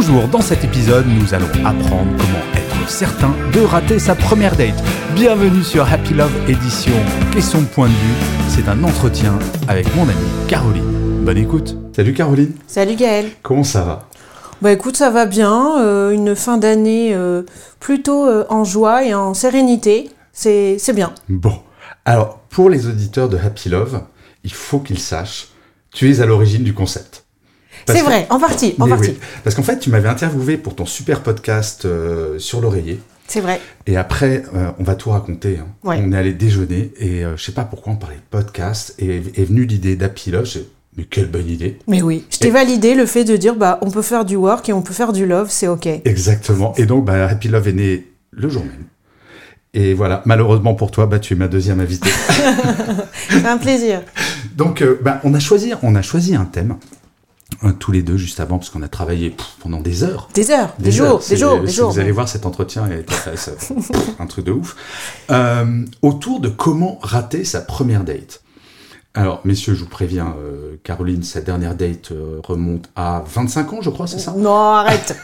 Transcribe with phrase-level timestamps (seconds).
[0.00, 4.80] Bonjour, dans cet épisode, nous allons apprendre comment être certain de rater sa première date.
[5.16, 6.92] Bienvenue sur Happy Love édition
[7.32, 8.14] Question de point de vue.
[8.48, 10.14] C'est un entretien avec mon amie
[10.46, 11.24] Caroline.
[11.24, 11.76] Bonne écoute.
[11.96, 13.30] Salut Caroline, Salut Gaël.
[13.42, 14.08] comment ça va?
[14.62, 15.80] Bah écoute, ça va bien.
[15.80, 17.42] euh, une fin d'année euh,
[17.80, 20.10] plutôt euh, en joie et en sérénité.
[20.32, 21.12] C'est c'est bien.
[21.28, 21.58] Bon,
[22.04, 24.02] alors pour les auditeurs de Happy Love,
[24.44, 25.48] il faut qu'ils sachent,
[25.92, 27.24] tu es à l'origine du concept.
[27.96, 29.10] C'est vrai, en partie, en partie.
[29.10, 33.00] oui, parce qu'en fait, tu m'avais interviewé pour ton super podcast euh, sur l'oreiller.
[33.26, 33.60] C'est vrai.
[33.86, 35.58] Et après, euh, on va tout raconter.
[35.60, 35.66] hein.
[35.84, 36.00] Ouais.
[36.02, 39.16] On est allé déjeuner et euh, je sais pas pourquoi on parlait de podcast et
[39.16, 40.46] est venue l'idée d'Happy Love.
[40.46, 43.54] J'ai- Mais quelle bonne idée Mais oui, je t'ai Et- validé le fait de dire
[43.54, 45.86] bah on peut faire du work et on peut faire du love, c'est ok.
[46.06, 46.72] Exactement.
[46.76, 48.84] Et donc, bah, Happy Love est né le jour même.
[49.74, 52.08] Et voilà, malheureusement pour toi, bah, tu es ma deuxième invitée.
[53.28, 54.00] C'est un plaisir.
[54.56, 56.76] donc, euh, bah, on, a choisi, on a choisi un thème,
[57.78, 60.28] tous les deux, juste avant, parce qu'on a travaillé pendant des heures.
[60.34, 61.22] Des heures, des, Des jours, heures.
[61.28, 61.90] des jours, des si jours.
[61.90, 62.88] Vous allez voir cet entretien,
[63.36, 63.56] c'est
[64.18, 64.76] un truc de ouf.
[65.30, 68.42] Euh, autour de comment rater sa première date.
[69.14, 73.78] Alors, messieurs, je vous préviens, euh, Caroline, sa dernière date euh, remonte à 25 ans,
[73.82, 74.34] je crois, c'est ça?
[74.36, 75.16] Non, arrête.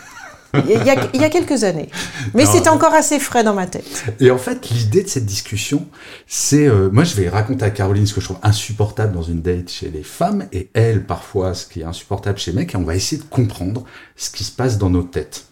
[0.68, 1.88] Il y, a, il y a quelques années.
[2.34, 4.04] Mais c'est encore assez frais dans ma tête.
[4.20, 5.86] Et en fait, l'idée de cette discussion,
[6.26, 6.66] c'est...
[6.66, 9.70] euh, moi, je vais raconter à Caroline ce que je trouve insupportable dans une date
[9.70, 12.84] chez les femmes, et elle, parfois, ce qui est insupportable chez les mecs, et on
[12.84, 13.84] va essayer de comprendre
[14.16, 15.46] ce qui se passe dans nos têtes.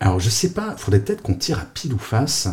[0.00, 2.48] Alors, je sais pas, il faudrait peut-être qu'on tire à pile ou face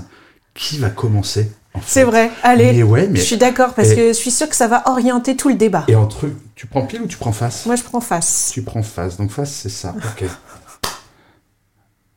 [0.53, 1.51] qui va commencer.
[1.85, 2.73] C'est vrai, allez.
[2.73, 3.19] Mais ouais, mais...
[3.19, 5.55] Je suis d'accord parce Et- que je suis sûre que ça va orienter tout le
[5.55, 5.85] débat.
[5.87, 6.29] Et entre...
[6.53, 7.65] Tu prends pile ou tu prends face?
[7.65, 8.51] Moi je prends face.
[8.53, 10.29] Tu prends face, donc face, c'est ça, ok.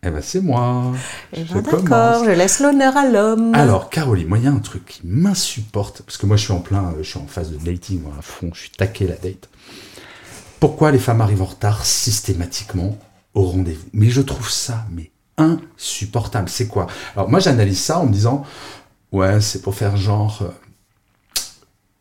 [0.07, 0.93] Eh ben, c'est moi.
[1.33, 1.63] Eh ben.
[1.63, 3.55] D'accord, je laisse l'honneur à l'homme.
[3.55, 6.53] Alors, Caroline, moi, il y a un truc qui m'insupporte, parce que moi, je suis
[6.53, 9.17] en plein, je suis en phase de dating, moi, à fond, je suis taqué la
[9.17, 9.49] date.
[10.61, 12.99] Pourquoi les femmes arrivent en retard systématiquement
[13.35, 13.87] au rendez-vous?
[13.93, 16.49] Mais je trouve ça, mais insupportable.
[16.49, 16.87] C'est quoi?
[17.17, 18.45] Alors, moi, j'analyse ça en me disant,
[19.13, 21.41] ouais, c'est pour faire genre, euh,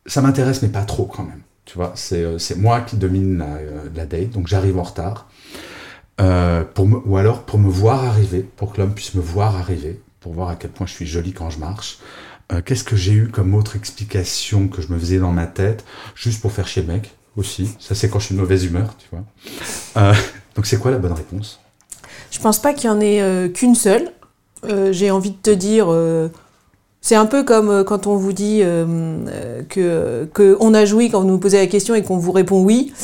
[0.06, 1.40] ça m'intéresse, mais pas trop quand même.
[1.64, 4.82] Tu vois, c'est euh, c'est moi qui domine la, euh, la date, donc j'arrive en
[4.82, 5.28] retard.
[6.20, 10.00] Euh, pour ou alors pour me voir arriver, pour que l'homme puisse me voir arriver,
[10.20, 11.98] pour voir à quel point je suis jolie quand je marche.
[12.52, 15.84] Euh, Qu'est-ce que j'ai eu comme autre explication que je me faisais dans ma tête,
[16.14, 17.74] juste pour faire le mec aussi.
[17.80, 19.24] Ça, c'est quand je suis de mauvaise humeur, tu vois.
[19.96, 20.14] Euh,
[20.54, 21.58] donc, c'est quoi la bonne réponse?
[22.30, 24.12] Je pense pas qu'il y en ait qu'une seule.
[24.92, 25.88] J'ai envie de te dire,
[27.06, 28.86] c'est un peu comme euh, quand on vous dit euh,
[29.28, 32.32] euh, que, que on a joui quand vous nous posez la question et qu'on vous
[32.32, 32.94] répond oui.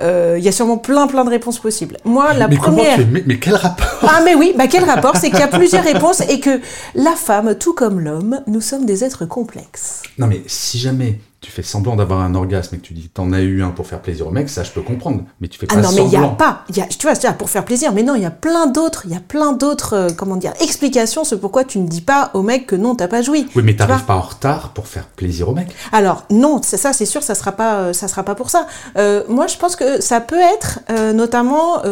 [0.00, 1.96] Euh, Il y a sûrement plein plein de réponses possibles.
[2.04, 2.94] Moi, la mais, comment première.
[2.94, 3.98] tu es- mais, mais quel rapport?
[4.02, 5.16] Ah mais oui, bah quel rapport?
[5.16, 6.60] C'est qu'il y a plusieurs réponses et que
[6.94, 10.02] la femme, tout comme l'homme, nous sommes des êtres complexes.
[10.18, 13.32] Non, mais si jamais tu fais semblant d'avoir un orgasme et que tu dis t'en
[13.32, 15.22] as eu un pour faire plaisir au mec, ça je peux comprendre.
[15.40, 16.34] Mais tu fais pas Ah non, mais il n'y a semblant.
[16.34, 18.66] pas, y a, tu vois, c'est pour faire plaisir, mais non, il y a plein
[18.66, 22.00] d'autres, il y a plein d'autres, euh, comment dire, explications sur pourquoi tu ne dis
[22.00, 23.46] pas au mec que non, t'as pas joui.
[23.54, 25.68] Oui, mais Tu t'arrives pas en retard pour faire plaisir au mec.
[25.92, 28.66] Alors non, c'est ça, c'est sûr, ça sera pas, euh, ça sera pas pour ça.
[28.96, 30.80] Euh, moi, je pense que ça peut être,
[31.14, 31.82] notamment,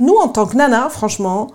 [0.00, 1.48] nous en tant que nana, franchement,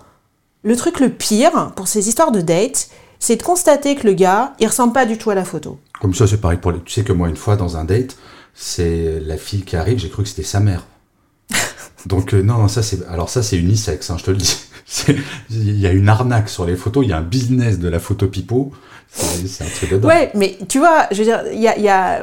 [0.62, 4.52] le truc le pire pour ces histoires de date, c'est de constater que le gars,
[4.58, 5.78] il ressemble pas du tout à la photo.
[6.00, 6.80] Comme ça, c'est pareil pour les...
[6.80, 8.16] Tu sais que moi, une fois, dans un date,
[8.54, 10.86] c'est la fille qui arrive, j'ai cru que c'était sa mère.
[12.06, 13.06] Donc, euh, non, non, ça, c'est...
[13.06, 14.56] Alors ça, c'est unisexe, hein, je te le dis.
[15.50, 17.98] Il y a une arnaque sur les photos, il y a un business de la
[17.98, 18.72] photo pipeau.
[19.16, 20.06] C'est un truc de.
[20.06, 22.22] Ouais, mais tu vois, je veux dire, il y a, il y a,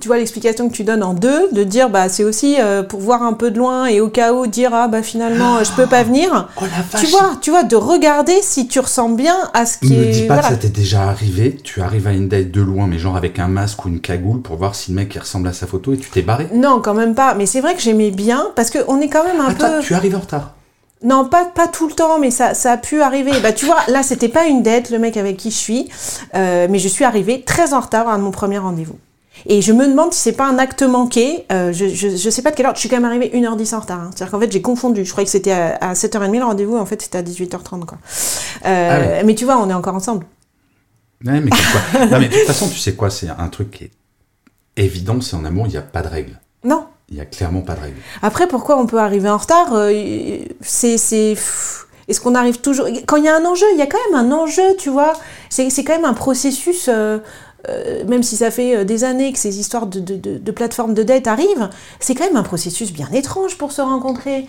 [0.00, 3.00] tu vois l'explication que tu donnes en deux, de dire bah c'est aussi euh, pour
[3.00, 5.86] voir un peu de loin et au cas où dire ah bah finalement je peux
[5.86, 6.48] pas venir.
[6.56, 9.78] Oh la vache Tu vois, tu vois, de regarder si tu ressembles bien à ce
[9.78, 10.06] qui Me est.
[10.10, 10.48] dis pas voilà.
[10.48, 13.38] que ça t'est déjà arrivé, tu arrives à une date de loin, mais genre avec
[13.38, 15.92] un masque ou une cagoule pour voir si le mec il ressemble à sa photo
[15.92, 16.48] et tu t'es barré.
[16.54, 17.34] Non, quand même pas.
[17.34, 19.80] Mais c'est vrai que j'aimais bien parce que on est quand même un Attends, peu.
[19.80, 20.54] tu arrives en retard.
[21.02, 23.32] Non, pas, pas tout le temps, mais ça, ça a pu arriver.
[23.42, 25.88] Bah, tu vois, là, c'était pas une date, le mec avec qui je suis,
[26.34, 28.98] euh, mais je suis arrivée très en retard à mon premier rendez-vous.
[29.46, 31.46] Et je me demande si c'est pas un acte manqué.
[31.50, 32.74] Euh, je, je, je sais pas de quelle heure.
[32.74, 34.00] Je suis quand même arrivée 1h10 en retard.
[34.00, 34.10] hein.
[34.14, 35.02] C'est-à-dire qu'en fait, j'ai confondu.
[35.06, 36.76] Je croyais que c'était à, à 7h30 le rendez-vous.
[36.76, 37.96] En fait, c'était à 18h30, quoi.
[38.66, 39.24] Euh, Ah ouais.
[39.24, 40.26] Mais tu vois, on est encore ensemble.
[41.24, 42.06] Ouais, mais quoi?
[42.06, 43.90] non, mais de toute façon, tu sais quoi, c'est un truc qui est
[44.76, 46.38] évidence et en amour, il n'y a pas de règle.
[46.64, 46.84] Non.
[47.10, 47.96] Il n'y a clairement pas de règle.
[48.22, 49.92] Après, pourquoi on peut arriver en retard euh,
[50.60, 50.94] C'est.
[50.94, 52.86] Est-ce qu'on arrive toujours.
[53.06, 55.14] Quand il y a un enjeu, il y a quand même un enjeu, tu vois.
[55.48, 56.88] C'est c'est quand même un processus.
[56.88, 57.18] euh,
[57.68, 60.94] euh, même si ça fait des années que ces histoires de, de, de, de plateformes
[60.94, 61.68] de dette arrivent,
[61.98, 64.46] c'est quand même un processus bien étrange pour se rencontrer.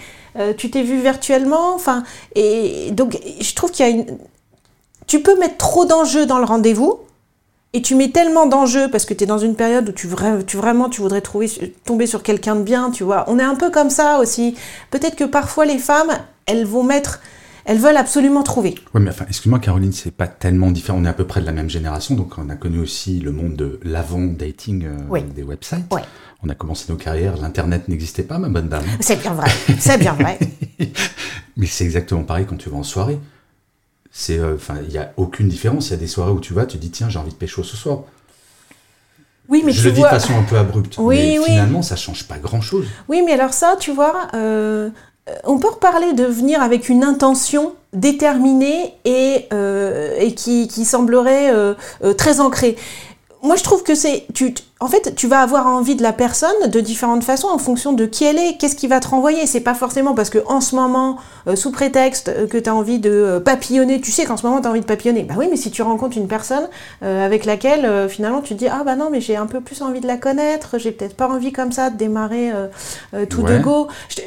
[0.57, 2.03] Tu t'es vu virtuellement, enfin,
[2.35, 4.17] et donc je trouve qu'il y a une.
[5.07, 6.99] Tu peux mettre trop d'enjeux dans le rendez-vous,
[7.73, 10.43] et tu mets tellement d'enjeux parce que tu es dans une période où tu, vra-
[10.45, 11.49] tu vraiment tu voudrais trouver,
[11.85, 13.23] tomber sur quelqu'un de bien, tu vois.
[13.29, 14.55] On est un peu comme ça aussi.
[14.89, 16.11] Peut-être que parfois les femmes,
[16.47, 17.21] elles vont mettre,
[17.63, 18.75] elles veulent absolument trouver.
[18.93, 20.97] Oui, mais enfin, excuse-moi, Caroline, c'est pas tellement différent.
[20.99, 23.31] On est à peu près de la même génération, donc on a connu aussi le
[23.31, 25.23] monde de l'avant-dating euh, Oui.
[25.23, 25.93] des websites.
[25.93, 26.01] Ouais.
[26.43, 28.83] On a commencé nos carrières, l'Internet n'existait pas, ma bonne dame.
[28.99, 29.47] C'est bien vrai,
[29.79, 30.39] c'est bien vrai.
[31.57, 33.19] Mais c'est exactement pareil quand tu vas en soirée.
[34.11, 35.87] C'est, euh, enfin, il y a aucune différence.
[35.87, 37.63] Il y a des soirées où tu vas, tu dis tiens, j'ai envie de pécho
[37.63, 38.01] ce soir.
[39.49, 40.95] Oui, mais je tu le dis de façon un peu abrupte.
[40.97, 41.45] Oui, mais oui.
[41.45, 42.85] finalement, ça change pas grand-chose.
[43.09, 44.89] Oui, mais alors ça, tu vois, euh,
[45.43, 51.51] on peut reparler de venir avec une intention déterminée et, euh, et qui, qui semblerait
[51.53, 51.73] euh,
[52.17, 52.77] très ancrée.
[53.43, 56.69] Moi, je trouve que c'est, tu, en fait, tu vas avoir envie de la personne
[56.69, 59.47] de différentes façons en fonction de qui elle est, qu'est-ce qui va te renvoyer.
[59.47, 61.17] C'est pas forcément parce que en ce moment,
[61.47, 64.45] euh, sous prétexte euh, que tu as envie de euh, papillonner, tu sais qu'en ce
[64.45, 65.23] moment tu as envie de papillonner.
[65.23, 66.67] Bah oui, mais si tu rencontres une personne
[67.03, 69.59] euh, avec laquelle euh, finalement tu te dis ah bah non, mais j'ai un peu
[69.59, 72.67] plus envie de la connaître, j'ai peut-être pas envie comme ça de démarrer euh,
[73.27, 73.57] tout Ouais.
[73.57, 73.87] de go.
[74.09, 74.21] Je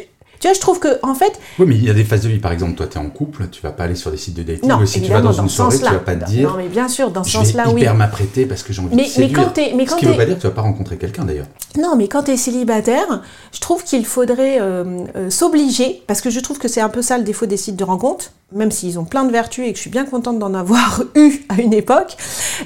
[0.44, 2.28] tu vois, je trouve que en fait, Oui, mais il y a des phases de
[2.28, 2.38] vie.
[2.38, 4.42] Par exemple, toi, tu es en couple, tu vas pas aller sur des sites de
[4.42, 4.68] dating.
[4.68, 6.68] non, ou si tu vas dans une soirée, tu vas pas te dire Non, mais
[6.68, 7.80] bien sûr, dans ce je vais sens-là, oui.
[7.80, 9.38] hyper m'apprêter parce que j'ai envie Mais- de mais séduire.
[9.42, 10.98] quand t'es- mais quand Ce qui veut t'es- pas dire que tu vas pas rencontrer
[10.98, 11.46] quelqu'un d'ailleurs.
[11.78, 14.84] Non, mais quand tu es célibataire, je trouve qu'il faudrait euh,
[15.16, 17.76] euh, s'obliger, parce que je trouve que c'est un peu ça le défaut des sites
[17.76, 20.52] de rencontres, même s'ils ont plein de vertus et que je suis bien contente d'en
[20.52, 22.16] avoir eu à une époque,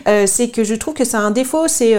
[0.09, 1.97] euh, c'est que je trouve que ça a un défaut, c'est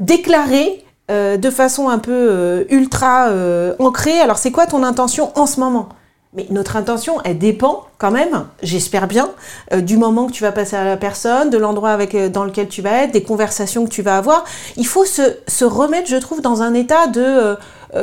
[0.00, 4.20] déclarer de façon un peu euh, ultra euh, ancrée.
[4.20, 5.88] Alors c'est quoi ton intention en ce moment?
[6.34, 9.30] Mais notre intention, elle dépend quand même, j'espère bien,
[9.72, 12.68] euh, du moment que tu vas passer à la personne, de l'endroit euh, dans lequel
[12.68, 14.44] tu vas être, des conversations que tu vas avoir.
[14.76, 17.56] Il faut se, remettre, je trouve, dans un état de euh,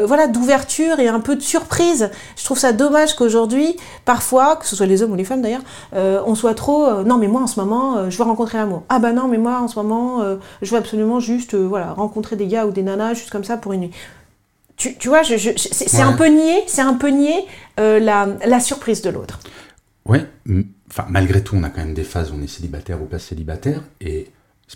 [0.05, 2.09] voilà d'ouverture et un peu de surprise.
[2.37, 3.75] Je trouve ça dommage qu'aujourd'hui,
[4.05, 7.27] parfois, que ce soit les hommes ou les femmes d'ailleurs, on soit trop non mais
[7.27, 8.83] moi en ce moment, je veux rencontrer l'amour.
[8.87, 10.23] Ah bah non mais moi en ce moment,
[10.61, 13.73] je veux absolument juste voilà rencontrer des gars ou des nanas juste comme ça pour
[13.73, 13.91] une nuit.
[14.81, 16.01] Tu, tu vois, je, je- c'est Ouais.
[16.01, 17.45] un peu nier, c'est un peu nier
[17.79, 19.39] euh, la, la surprise de l'autre.
[20.07, 20.25] Ouais,
[20.89, 23.19] enfin malgré tout, on a quand même des phases où on est célibataire ou pas
[23.19, 23.83] célibataire.
[24.01, 24.29] Et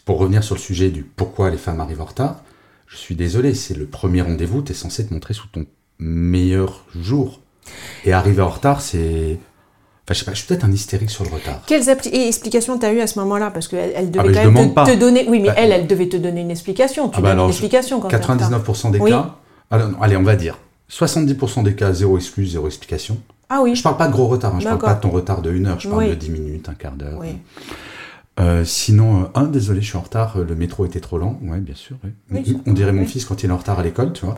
[0.06, 2.44] pour revenir sur le sujet du pourquoi les femmes arrivent en retard,
[2.86, 5.66] je suis désolé, c'est le premier rendez-vous, tu es censé te montrer sous ton
[5.98, 7.40] meilleur jour.
[8.06, 9.40] Et arriver en retard, c'est.
[10.04, 11.62] Enfin, je sais pas, je suis peut-être un hystérique sur le retard.
[11.66, 13.50] Quelles explications t'as eu à ce moment-là?
[13.50, 15.25] Parce qu'elle elle devait Ah, je quand même te, donner.
[15.28, 17.10] Oui, mais Bah, elle, elle devait te donner une explication.
[17.10, 18.38] Tu Ah bah donnes alors, une explication quand t'es en retard.
[18.38, 19.10] 99% des Oui.
[19.10, 19.38] cas.
[19.72, 20.58] Alors, non, allez, on va dire
[20.90, 23.18] 70% des cas, zéro excuse, zéro explication.
[23.50, 23.76] Ah oui.
[23.76, 25.68] Je parle pas de gros retard, hein, je parle pas de ton retard de une
[25.68, 26.10] heure, je parle Oui.
[26.10, 27.20] de 10 minutes, un quart d'heure.
[27.20, 27.38] Oui.
[28.40, 31.40] Euh, sinon, euh, un, désolé, je suis en retard, euh, le métro était trop lent.
[31.42, 31.96] Ouais, bien sûr.
[32.04, 32.12] ouais.
[32.32, 34.38] Oui, on, dirait mon fils quand il est en retard à l'école, tu vois.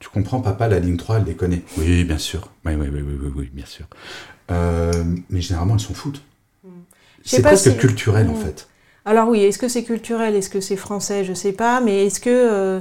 [0.00, 1.62] Tu comprends, papa, la ligne 3, elle les connaît.
[1.76, 2.48] Oui, bien sûr.
[2.64, 3.84] Oui, oui, oui, oui, oui, oui, bien sûr.
[4.50, 4.92] Euh,
[5.28, 6.22] mais généralement, elles s'en foutent.
[6.64, 6.68] Hmm.
[7.24, 8.36] C'est presque si- culturel, en Mm.
[8.42, 8.68] fait.
[9.04, 11.80] Alors oui, est-ce que c'est culturel Est-ce que c'est français Je sais pas.
[11.82, 12.80] Mais est-ce que.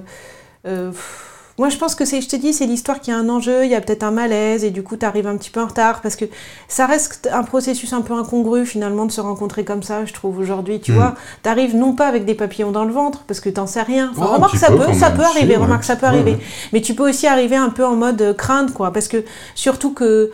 [0.64, 1.30] pff,
[1.60, 3.70] moi, je pense que c'est, je te dis, c'est l'histoire qui a un enjeu, il
[3.72, 6.02] y a peut-être un malaise, et du coup, tu arrives un petit peu en retard,
[6.02, 6.26] parce que
[6.68, 10.40] ça reste un processus un peu incongru, finalement, de se rencontrer comme ça, je trouve,
[10.40, 10.80] aujourd'hui.
[10.80, 10.96] Tu Mm.
[10.96, 13.84] vois, tu arrives non pas avec des papillons dans le ventre, parce que t'en sais
[13.84, 14.10] rien.
[14.16, 15.64] Enfin, Oh, remarque, ça peu, peut, ça peut arriver, ouais.
[15.64, 16.32] remarque, ça peut Ouais, arriver.
[16.32, 16.40] ouais.
[16.74, 19.24] Mais tu peux aussi arriver un peu en mode euh, crainte, quoi, parce que
[19.54, 20.32] surtout que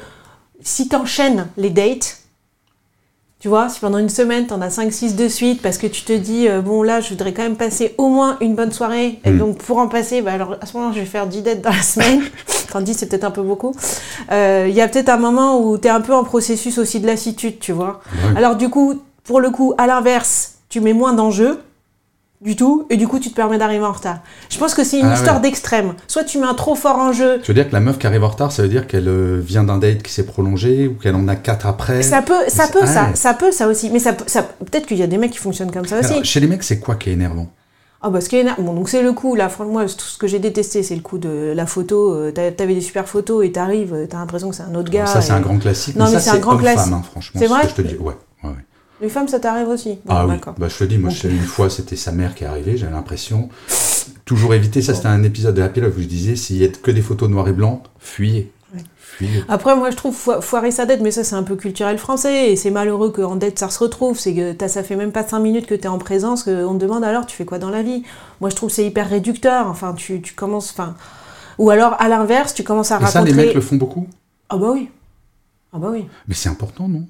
[0.62, 2.19] si t'enchaînes les dates,
[3.40, 6.12] tu vois, si pendant une semaine, t'en as 5-6 de suite, parce que tu te
[6.12, 9.32] dis, euh, bon là, je voudrais quand même passer au moins une bonne soirée, et
[9.32, 9.38] Mm.
[9.38, 11.70] donc pour en passer, bah, alors à ce moment-là, je vais faire 10 dates dans
[11.72, 12.22] la semaine,
[12.66, 13.74] enfin 10 c'est peut-être un peu beaucoup,
[14.32, 17.08] Euh, il y a peut-être un moment où t'es un peu en processus aussi de
[17.08, 18.02] lassitude, tu vois.
[18.14, 18.38] Ouais.
[18.38, 21.60] Alors du coup, pour le coup, à l'inverse, tu mets moins d'enjeux,
[22.42, 24.20] du tout, et du coup, tu te permets d'arriver en retard.
[24.50, 25.42] Je pense que c'est une Ah histoire ouais.
[25.42, 25.94] d'extrême.
[26.08, 28.24] Soit tu mets un trop fort enjeu, Tu veux dire que la meuf qui arrive
[28.24, 31.16] en retard, ça veut dire qu'elle euh, vient d'un date qui s'est prolongé ou qu'elle
[31.16, 32.02] en a quatre après?
[32.02, 33.16] Ça peut, ça peut, ça, ouais.
[33.16, 33.90] ça peut, ça aussi.
[33.90, 36.24] Mais ça, peut- ça, peut-être qu'il y a des mecs qui fonctionnent comme ça aussi.
[36.24, 37.48] Chez les mecs, c'est quoi qui est énervant?
[38.02, 38.64] Ah bah ce qui est énervant.
[38.64, 41.02] Bon donc c'est le coup là, franchement moi tout ce que j'ai détesté c'est le
[41.02, 42.14] coup de la photo.
[42.14, 44.90] Euh, t'a- T'avais des super photos et t'arrives, euh, t'as l'impression que c'est un autre
[44.90, 45.06] gars.
[45.06, 45.98] Ça, c'est et- un grand classique.
[45.98, 46.94] Non, mais ça, c'est un grand classique.
[46.94, 47.38] hein, franchement.
[47.42, 47.64] C'est ce vrai?
[47.64, 47.98] que je te dis.
[47.98, 48.14] Ouais.
[49.02, 50.00] Les femmes ça t'arrive aussi.
[50.06, 51.18] Bon, Ah oui, bah, je te dis, moi, Ok.
[51.24, 53.50] je une fois, c'était sa mère qui est arrivée, j'avais l'impression.
[54.26, 56.68] Toujours éviter, ça, c'était un épisode de Happy Love où je disais, s'il y a
[56.68, 58.52] que des photos noir et blanc, fuyez.
[58.98, 59.44] Fuis.
[59.48, 62.52] Après, moi, je trouve fo- foirer sa dette, mais ça, c'est un peu culturel français,
[62.52, 64.20] et c'est malheureux qu'en dette, ça se retrouve.
[64.20, 66.80] C'est que ça fait même pas cinq minutes que tu es en présence, qu'on te
[66.80, 68.04] demande alors, tu fais quoi dans la vie?
[68.40, 69.68] Moi, je trouve que c'est hyper réducteur.
[69.68, 70.72] Enfin, tu, tu commences.
[70.72, 70.96] Enfin...
[71.58, 73.32] Ou alors, à l'inverse, tu commences à Et ça, raconter.
[73.32, 74.08] les mecs le font beaucoup?
[74.50, 74.90] Ah bah oui.
[75.74, 76.06] Ah bah oui.
[76.28, 77.06] Mais c'est important, non?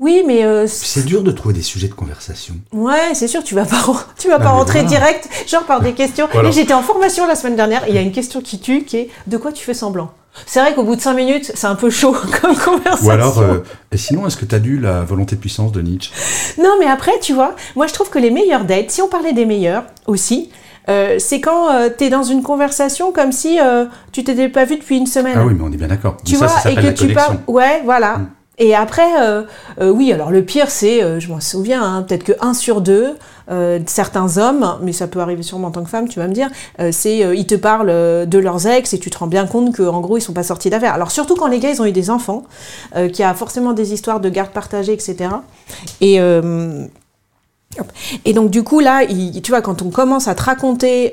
[0.00, 0.44] Oui, mais.
[0.44, 2.54] euh, c'est dur de trouver des sujets de conversation.
[2.72, 3.82] Ouais, c'est sûr, tu vas pas,
[4.18, 4.88] tu vas Non, pas rentrer voilà.
[4.96, 6.28] direct, genre par des questions.
[6.32, 6.48] Voilà.
[6.48, 8.84] Et j'étais en formation la semaine dernière, et il y a une question qui tue,
[8.84, 10.10] qui est de quoi tu fais semblant?
[10.46, 13.06] C'est vrai qu'au bout de cinq minutes, c'est un peu chaud comme conversation.
[13.08, 13.58] Ou alors, euh,
[13.90, 16.12] et sinon, est-ce que tu as lu La volonté de puissance de Nietzsche?
[16.62, 19.32] Non, mais après, tu vois, moi je trouve que les meilleures dates, si on parlait
[19.32, 20.50] des meilleures aussi,
[20.88, 24.76] euh, c'est quand tu es dans une conversation comme si euh, tu t'étais pas vu
[24.76, 25.34] depuis une semaine.
[25.36, 26.16] Ah oui, mais on est bien d'accord.
[26.24, 27.14] tu Mais vois, ça et que la tu connexion.
[27.26, 27.38] parles.
[27.48, 28.18] Ouais, voilà.
[28.18, 28.30] Mm.
[28.58, 29.42] Et après, euh,
[29.80, 32.80] euh, oui, alors le pire, c'est, euh, je m'en souviens, hein, peut-être que un sur
[32.80, 33.16] deux,
[33.50, 36.34] euh, certains hommes, mais ça peut arriver sûrement en tant que femme, tu vas me
[36.34, 36.50] dire,
[36.90, 40.18] c'est, ils te parlent de leurs ex et tu te rends bien compte qu'en gros,
[40.18, 40.92] ils sont pas sortis d'affaires.
[40.92, 42.42] Alors surtout quand les gars, ils ont eu des enfants,
[42.94, 45.30] qu'il y a forcément des histoires de garde partagée, etc.
[46.00, 46.20] Et,
[48.34, 51.12] donc du coup là, tu vois, quand on commence à te raconter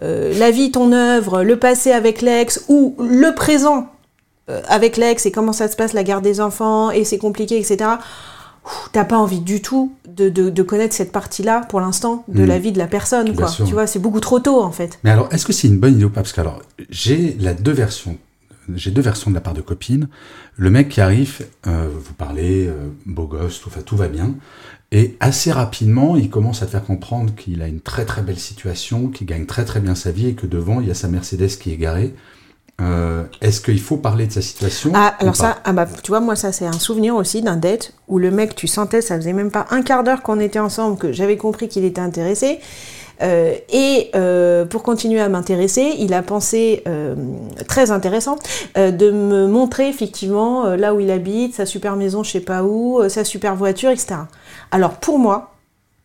[0.00, 3.86] la vie, ton œuvre, le passé avec l'ex ou le présent
[4.68, 7.90] avec l'ex et comment ça se passe la garde des enfants et c'est compliqué, etc.
[8.92, 12.46] T'as pas envie du tout de, de- de connaître cette partie-là pour l'instant de Mm.
[12.46, 13.48] la vie de la personne, quoi.
[13.48, 14.98] Tu vois, c'est beaucoup trop tôt en fait.
[15.02, 16.20] Mais alors, est-ce que c'est une bonne idée ou pas?
[16.20, 18.18] Parce que alors, j'ai la deux versions.
[18.74, 20.08] J'ai deux versions de la part de copines.
[20.56, 22.74] Le mec qui arrive, euh, vous parlez, euh,
[23.06, 24.34] beau gosse, tout, tout va bien.
[24.92, 28.38] Et assez rapidement, il commence à te faire comprendre qu'il a une très très belle
[28.38, 31.08] situation, qu'il gagne très très bien sa vie et que devant, il y a sa
[31.08, 32.14] Mercedes qui est garée.
[32.80, 36.20] Euh, Est-ce qu'il faut parler de sa situation Ah, alors ça, ah bah, tu vois,
[36.20, 39.32] moi, ça, c'est un souvenir aussi d'un date où le mec, tu sentais, ça faisait
[39.32, 42.60] même pas un quart d'heure qu'on était ensemble, que j'avais compris qu'il était intéressé.
[43.22, 47.14] Euh, et euh, pour continuer à m'intéresser, il a pensé, euh,
[47.68, 48.38] très intéressant,
[48.76, 53.06] de me montrer effectivement là où il habite, sa super maison, je sais pas où,
[53.10, 54.14] sa super voiture, etc.
[54.70, 55.52] Alors pour moi,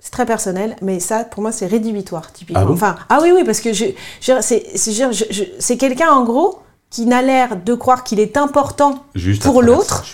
[0.02, 2.62] c'est très personnel, mais ça, pour moi, c'est rédhibitoire, typiquement.
[2.64, 2.74] Ah bon?
[2.74, 3.86] Enfin, ah oui, oui, parce que je-
[4.22, 6.60] je- c'est quelqu'un, en gros,
[6.96, 10.06] qui n'a l'air de croire qu'il est important Juste pour l'autre,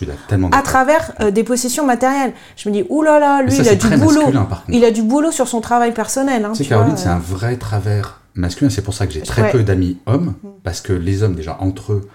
[0.51, 2.33] à travers euh, des possessions matérielles.
[2.57, 4.21] Je me dis, oulala, là là, Mais lui, ça, il a du boulot.
[4.21, 4.47] masculin.
[4.69, 6.43] Il a du boulot sur son travail personnel.
[6.43, 7.11] Hein, Tu sais, tu Caroline, c'est euh.
[7.13, 8.71] un vrai travers masculin.
[8.71, 9.51] C'est pour ça que j'ai très Ouais.
[9.51, 10.33] peu d'amis hommes,
[10.63, 12.09] parce que les hommes, déjà, entre eux,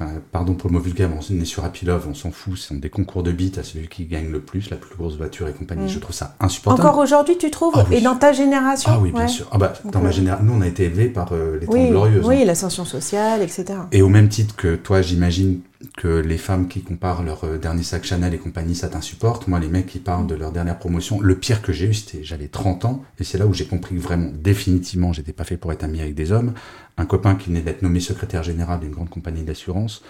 [0.00, 2.78] enfin, pardon pour le mot vulgaire, on est sur Happy Love, on s'en fout, c'est
[2.78, 5.52] des concours de bites à celui qui gagne le plus, la plus grosse voiture et
[5.52, 5.88] compagnie.
[5.88, 6.86] Je trouve ça insupportable.
[6.88, 7.96] Encore aujourd'hui, tu trouves Ah oui.
[7.96, 9.28] Et dans ta génération Ah oui, bien ouais.
[9.28, 9.48] sûr.
[9.50, 10.12] Ah bah, dans ma ouais.
[10.12, 12.26] génération, nous, on a été élevés par euh, les Oui, Glorieuses.
[12.26, 12.44] oui hein.
[12.44, 13.64] l'ascension sociale, etc.
[13.92, 15.60] Et au même titre que toi, j'imagine
[15.96, 19.46] que les femmes qui comparent leur euh, dernier sac Chanel et compagnie, ça t'insupporte.
[19.46, 22.24] Moi, les mecs qui parlent de leur dernière promotion, le pire que j'ai eu, c'était
[22.24, 25.56] j'avais 30 ans, et c'est là où j'ai compris que vraiment, définitivement, j'étais pas fait
[25.56, 26.54] pour être ami avec des hommes.
[26.96, 30.02] Un copain qui venait d'être nommé secrétaire général d'une grande compagnie d'assurance,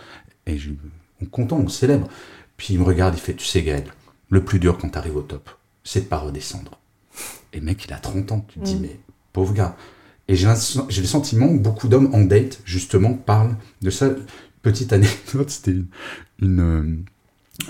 [0.47, 0.71] et je,
[1.21, 2.09] on est content, on célèbre.
[2.57, 3.85] Puis il me regarde, il fait, tu sais Gaël,
[4.31, 5.51] le plus dur quand t'arrives au top,
[5.85, 6.79] c'est de pas redescendre.
[7.53, 8.81] Et mec, il a 30 ans, tu te dis, Mm.
[8.81, 9.01] mais
[9.33, 9.77] pauvre gars.
[10.29, 14.11] Et j'ai le sentiment que beaucoup d'hommes en date, justement, parlent de ça.
[14.63, 15.87] Petite anecdote, c'était une,
[16.41, 16.97] une, euh,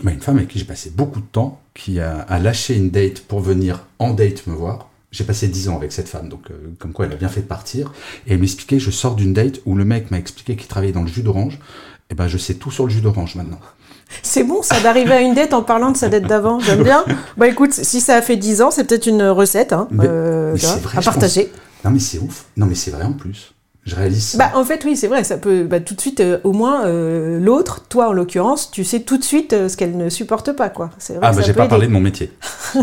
[0.03, 2.91] bah, une femme avec qui j'ai passé beaucoup de temps, qui a, a lâché une
[2.91, 4.89] date pour venir en date me voir.
[5.11, 7.41] J'ai passé 10 ans avec cette femme, donc euh, comme quoi elle a bien fait
[7.41, 7.93] de partir.
[8.27, 11.03] Et elle m'expliquait, je sors d'une date où le mec m'a expliqué qu'il travaillait dans
[11.03, 11.59] le jus d'orange.
[12.11, 13.61] Et ben je sais tout sur le jus d'orange maintenant.
[14.23, 16.59] C'est bon, ça d'arriver à une dette en parlant de sa dette d'avant.
[16.61, 17.05] J'aime bien.
[17.37, 20.53] Bah écoute, si ça a fait 10 ans, c'est peut-être une recette hein, Mais- euh,
[20.55, 21.05] mais vrai, à pense.
[21.05, 21.53] partager.
[21.85, 22.47] Non mais c'est ouf.
[22.57, 23.53] Non mais c'est vrai en plus.
[23.89, 24.39] Je réalise ça.
[24.39, 26.85] Bah, en fait, oui, c'est vrai, ça peut bah, tout de suite, euh, au moins,
[26.87, 30.53] euh, l'autre, toi en l'occurrence, tu sais tout de suite euh, ce qu'elle ne supporte
[30.53, 30.91] pas, quoi.
[31.09, 31.69] Vrai ah bah j'ai pas aider.
[31.71, 32.31] parlé de mon métier.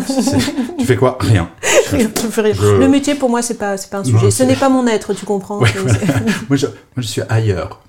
[0.79, 1.17] Tu fais quoi?
[1.19, 1.49] Rien.
[1.91, 2.09] Rire.
[2.15, 4.31] Je- Le métier, pour moi, c'est pas, pas un Non, sujet.
[4.31, 5.59] Ce n'est pas mon être, tu comprends.
[5.59, 5.97] Ouais, voilà.
[6.49, 6.57] moi,
[6.97, 7.81] je suis ailleurs.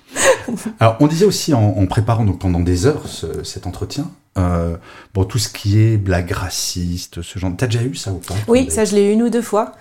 [0.81, 4.77] Alors, on disait aussi en, en préparant donc, pendant des heures ce- cet entretien, euh,
[5.15, 7.51] bon, tout ce qui est blague raciste, ce genre.
[7.57, 9.73] T'as déjà eu ça ou pas Oui, ça, je l'ai eu une ou deux fois.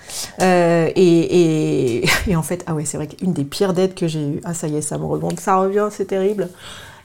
[0.42, 4.08] Euh, et, et, et en fait, ah ouais, c'est vrai qu'une des pires dettes que
[4.08, 6.50] j'ai eues, ah ça y est, ça me remonte, ça revient, c'est terrible.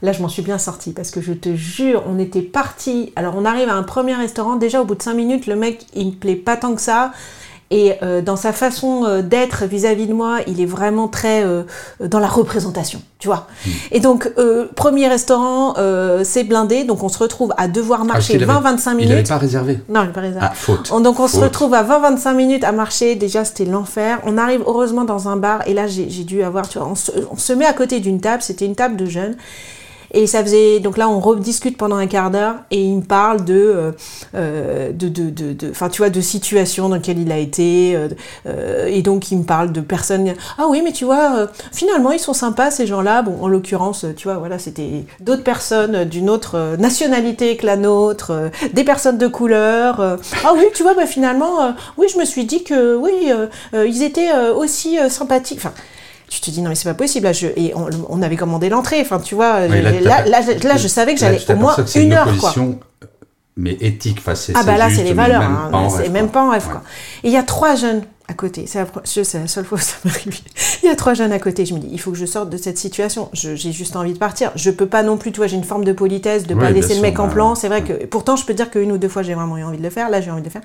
[0.03, 3.13] Là, je m'en suis bien sortie parce que je te jure, on était parti.
[3.17, 4.57] Alors, on arrive à un premier restaurant.
[4.57, 7.13] Déjà, au bout de cinq minutes, le mec, il me plaît pas tant que ça.
[7.73, 11.63] Et euh, dans sa façon euh, d'être vis-à-vis de moi, il est vraiment très euh,
[12.05, 13.47] dans la représentation, tu vois.
[13.93, 16.83] Et donc, euh, premier restaurant, euh, c'est blindé.
[16.83, 19.29] Donc, on se retrouve à devoir Ah, marcher qu'il avait- 20-25 Il n'avait minutes.
[19.29, 19.79] pas réservé.
[19.89, 20.47] Non, il n'est pas réservé.
[20.51, 20.91] Ah, faute.
[20.93, 23.15] On- Donc on se retrouve à 20-25 minutes à marcher.
[23.15, 24.19] Déjà, c'était l'enfer.
[24.27, 25.61] On arrive heureusement dans un bar.
[25.69, 28.01] Et là, j'ai j'ai dû avoir, tu vois, on se, on se met à côté
[28.01, 28.43] d'une table.
[28.43, 29.37] C'était une table de jeunes.
[30.13, 33.45] Et ça faisait donc là on rediscute pendant un quart d'heure et il me parle
[33.45, 33.93] de euh,
[34.35, 38.09] euh, de de de tu vois de situations dans lesquelles il a été euh,
[38.47, 42.11] euh, et donc il me parle de personnes ah oui mais tu vois euh, finalement
[42.11, 43.23] ils sont sympas ces gens-là.
[43.23, 48.51] Bon en l'occurrence tu vois voilà c'était d'autres personnes d'une autre nationalité que la nôtre
[48.73, 52.65] des personnes de couleur ah oui tu vois bah finalement oui je me suis dit
[52.65, 53.33] que oui
[53.73, 55.61] ils étaient aussi sympathiques
[56.31, 58.69] tu te dis non mais c'est pas possible là je et on, on avait commandé
[58.69, 61.53] l'entrée enfin tu vois Ouais, là, là, là, je- là, je savais que là, j'allais
[61.53, 62.53] au moins que c'est une heure quoi
[63.57, 64.19] mais éthique.
[64.25, 66.31] Enfin, ah bah là juste, c'est les valeurs même hein, pas en c'est rêve, même
[66.31, 66.33] quoi.
[66.33, 66.73] pas en rêve Ouais.
[66.73, 66.83] quoi
[67.25, 68.65] et il y a trois jeunes à côté.
[68.67, 70.37] C'est la, seule fois où ça m'est arrivé
[70.83, 71.67] il y a trois jeunes à côté.
[71.67, 73.29] Je me dis il faut que je sorte de cette situation.
[73.35, 74.51] Je- j'ai juste envie de partir.
[74.55, 76.71] Je peux pas non plus tu vois j'ai une forme de politesse de Ouais, pas
[76.71, 77.55] laisser le sûr, mec en bah, plan.
[77.55, 79.79] c'est vrai que pourtant je peux dire qu'une ou deux fois j'ai vraiment eu envie
[79.79, 80.09] de le faire.
[80.11, 80.63] Là j'ai envie de le faire.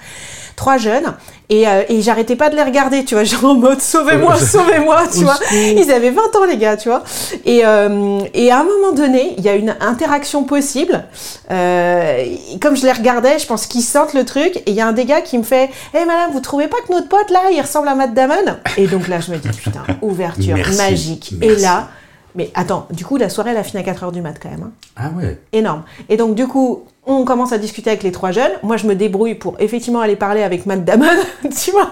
[0.55, 1.13] Trois jeunes.
[1.49, 5.03] Et, euh, et j'arrêtais pas de les regarder tu vois genre en mode sauvez-moi sauvez-moi
[5.11, 5.37] tu vois.
[5.51, 7.03] ils avaient 20 ans les gars tu vois.
[7.45, 11.05] Et, euh, et à un moment donné il y a une interaction possible.
[11.51, 12.25] Euh,
[12.61, 14.55] comme je les regardais je pense qu'ils sentent le truc.
[14.57, 16.77] Et il y a un des gars qui me fait hé madame vous trouvez pas
[16.87, 18.35] que notre pote là il ressemble à Matt Damon
[18.77, 21.87] et donc là je me dis putain ouverture Merci, magique et là
[22.35, 24.63] mais attends du coup la soirée elle a fini à 4h du mat quand même
[24.63, 25.39] hein Ah ouais.
[25.53, 25.83] énorme.
[26.09, 28.51] Et donc, du coup, on commence à discuter avec les trois jeunes.
[28.63, 31.05] Moi, je me débrouille pour effectivement aller parler avec Matt Damon,
[31.63, 31.91] tu vois.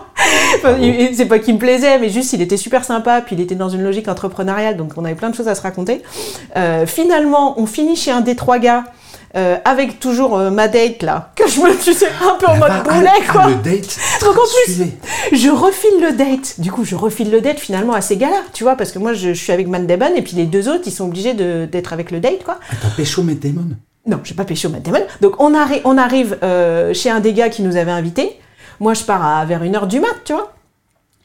[0.58, 3.42] Enfin, il- c'est pas qu'il me plaisait, mais juste, il était super sympa, puis il
[3.42, 6.02] était dans une logique entrepreneuriale, donc on avait plein de choses à se raconter.
[6.58, 8.84] Euh, finalement, on finit chez un des trois gars.
[9.36, 12.58] Euh, avec toujours euh, ma date là, que je me tu sais, un peu en
[12.58, 13.48] mode Ah, boulet ah, quoi.
[13.48, 13.98] le date.
[14.22, 16.60] Donc en plus, je refile le date.
[16.60, 19.14] Du coup, je refile le date finalement à ces gars-là, tu vois, parce que moi
[19.14, 22.12] je, je suis avec Damon et puis les deux autres ils sont obligés d'être avec
[22.12, 22.60] le date quoi.
[22.82, 23.70] T'as pécho Matt Damon?
[24.06, 25.04] Non, j'ai pas pécho Matt Damon.
[25.22, 28.38] Donc on, arri- on arrive euh, chez un des gars qui nous avait invités.
[28.80, 30.52] Moi, je pars à vers une heure du mat, tu vois.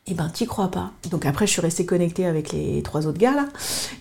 [0.07, 0.91] Et ben, t'y crois pas.
[1.11, 3.47] Donc après, je suis restée connectée avec les trois autres gars là.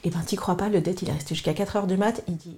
[0.03, 2.21] Et ben, t'y crois pas, le date, il est resté jusqu'à 4 heures du mat.
[2.27, 2.57] Il dit,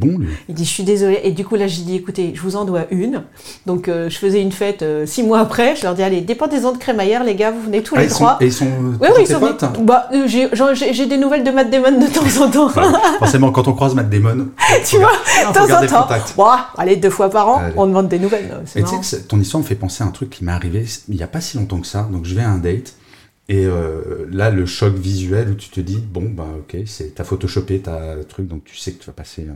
[0.00, 0.18] Bon.
[0.48, 1.20] Il dit, je suis désolée.
[1.24, 3.22] Et du coup, là, j'ai dit, écoutez, je vous en dois une.
[3.66, 5.76] Donc, euh, je faisais une fête euh, six mois après.
[5.76, 8.10] Je leur dis, allez, dépendez-en de crémaillère, les gars, vous venez tous Ah, les ils
[8.10, 8.38] sont, trois.
[8.40, 8.66] et ils sont
[9.00, 11.98] Oui, oui, ils sont Bah, euh, j'ai genre, j'ai- j'ai des nouvelles de Matt Damon
[12.00, 12.68] de temps en temps.
[13.18, 14.48] Forcément, quand on croise Matt Damon,
[14.84, 15.10] tu vois,
[15.48, 16.08] de temps en temps.
[16.36, 17.74] Ouah, allez, deux fois par an, Allez.
[17.76, 18.50] on demande des nouvelles.
[18.74, 21.16] Mais tu sais ton histoire me fait penser à un truc qui m'est arrivé il
[21.16, 22.08] n'y a pas si longtemps que ça.
[22.10, 22.94] Donc je vais à un date
[23.50, 27.24] et euh, là le choc visuel où tu te dis bon bah ok c'est t'as
[27.24, 29.42] photoshopé t'as truc donc tu sais que tu vas passer.
[29.42, 29.52] euh,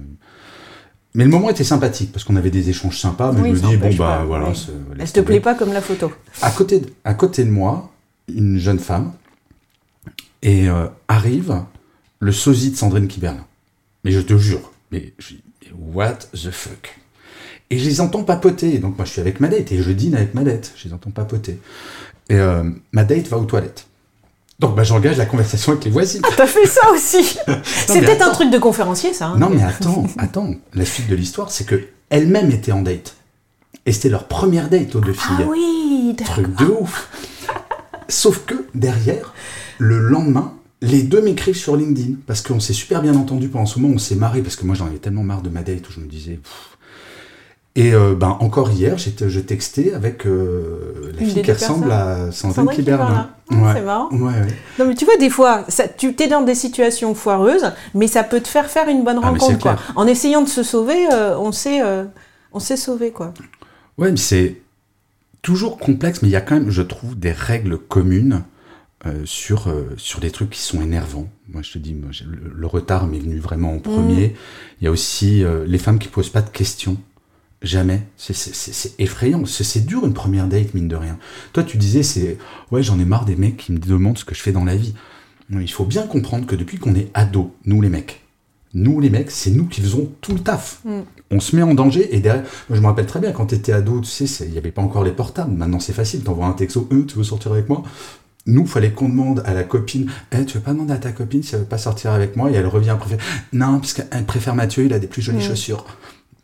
[1.14, 3.30] Mais le moment était sympathique parce qu'on avait des échanges sympas.
[3.32, 4.50] Mais Oui, je me dis bon bah pas, voilà.
[4.50, 4.56] oui.
[4.98, 6.10] Elle te plaît pas comme la photo.
[6.42, 7.92] À côté, de, à côté de moi,
[8.28, 9.12] une jeune femme
[10.42, 11.62] et euh, arrive
[12.20, 13.46] le sosie de Sandrine Kiberlin.
[14.02, 16.98] Mais je te jure, mais, je, mais what the fuck?
[17.70, 18.78] Et je les entends papoter.
[18.78, 20.72] Donc moi je suis avec ma date et je dîne avec ma date.
[20.76, 21.60] Je les entends papoter.
[22.28, 23.86] Et euh, ma date va aux toilettes.
[24.60, 26.22] Donc bah, j'engage la conversation avec les voisines.
[26.36, 27.22] T'as fait ça aussi
[27.64, 29.26] C'est peut-être un truc de conférencier, ça.
[29.28, 29.36] hein.
[29.38, 30.54] Non mais attends, attends.
[30.74, 33.16] La suite de l'histoire, c'est que elle-même était en date.
[33.86, 35.36] Et c'était leur première date aux deux filles.
[35.40, 36.14] Ah oui.
[36.24, 37.10] Truc de ouf.
[38.08, 39.34] Sauf que derrière,
[39.78, 43.78] le lendemain, les deux m'écrivent sur LinkedIn parce qu'on s'est super bien entendu pendant ce
[43.78, 45.92] moment, on s'est marré parce que moi j'en avais tellement marre de ma date où
[45.92, 46.34] je me disais.
[46.42, 46.73] pff.
[47.76, 52.30] Et euh, ben encore hier, je textais avec euh, la Une fille qui ressemble à
[52.30, 53.28] Sandrine Kiberlin.
[53.48, 53.66] Kiberlin.
[53.66, 54.08] Ah, c'est marrant.
[54.12, 54.46] Ouais, ouais.
[54.78, 58.22] Non, mais tu vois, des fois, ça, tu t'es dans des situations foireuses, mais ça
[58.22, 59.76] peut te faire faire une bonne Ah, rencontre, quoi.
[59.96, 62.04] En essayant de se sauver, euh, on sait, euh,
[62.52, 63.34] on s'est sauvé, quoi.
[63.98, 64.60] Ouais, mais c'est
[65.42, 68.44] toujours complexe, mais il y a quand même, je trouve, des règles communes
[69.24, 69.66] sur,
[69.98, 71.28] sur des trucs qui sont énervants.
[71.52, 74.34] Moi, je te dis, moi, le, le retard m'est venu vraiment en premier.
[74.80, 76.96] Il y a aussi les femmes qui posent pas de questions.
[77.64, 78.02] Jamais.
[78.16, 79.42] C'est- effrayant.
[79.46, 81.18] C'est dur une première date, mine de rien.
[81.52, 82.36] Toi, tu disais, c'est
[82.70, 84.76] ouais, j'en ai marre des mecs qui me demandent ce que je fais dans la
[84.76, 84.94] vie.
[85.50, 88.22] Il faut bien comprendre que depuis qu'on est ado, nous les mecs,
[88.74, 90.82] nous les mecs, c'est nous qui faisons tout le taf.
[91.30, 93.54] On se met en danger et derrière, moi, je me rappelle très bien quand tu
[93.54, 95.52] étais ado, tu sais, il n'y avait pas encore les portables.
[95.56, 97.82] Maintenant c'est facile, t'envoies un texto, Euh, tu veux sortir avec moi?
[98.46, 101.42] Nous, fallait qu'on demande à la copine, Eh, tu veux pas demander à ta copine
[101.42, 102.50] si elle veut pas sortir avec moi?
[102.50, 103.16] Et elle revient après,
[103.54, 105.86] non, parce qu'elle préfère Mathieu, il a des plus jolies chaussures.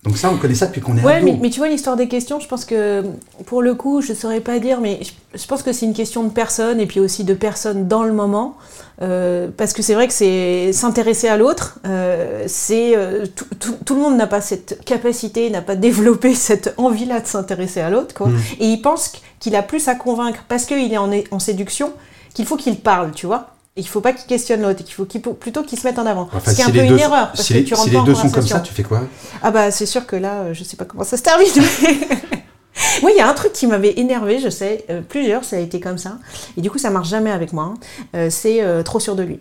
[0.02, 1.26] Donc ça, on connaît ça depuis qu'on est Ouais, ado.
[1.26, 3.04] mais, mais tu vois, l'histoire des questions, je pense que
[3.44, 6.24] pour le coup, je saurais pas dire, mais je, je pense que c'est une question
[6.24, 8.56] de personne et puis aussi de personnes dans le moment.
[9.02, 13.76] Euh, parce que c'est vrai que c'est s'intéresser à l'autre, euh, c'est euh, tout, tout-
[13.84, 17.90] tout le monde n'a pas cette capacité, n'a pas développé cette envie-là de s'intéresser à
[17.90, 18.28] l'autre, quoi.
[18.58, 21.92] Et il pense qu'il a plus à convaincre parce qu'il est en, en séduction
[22.34, 23.48] qu'il faut qu'il parle, tu vois.
[23.80, 26.04] Et qu'il faut pas qu'il questionne l'autre, et qu'il faut plutôt qu'il se mette en
[26.04, 26.28] avant.
[26.34, 27.88] Enfin, Ce qui est si un peu une erreur parce si que les, tu rentres
[27.88, 29.00] si pas les en deux sont comme ça, tu fais quoi?
[29.42, 31.48] Ah bah c'est sûr que là, euh, je sais pas comment ça se termine.
[33.02, 35.58] Moi, il y a un truc qui m'avait énervé, je sais, euh, plusieurs, ça a
[35.60, 36.18] été comme ça.
[36.56, 37.64] Et du coup, ça marche jamais avec moi.
[37.64, 37.74] hein.
[38.14, 39.40] Euh, c'est euh, trop sûr de lui.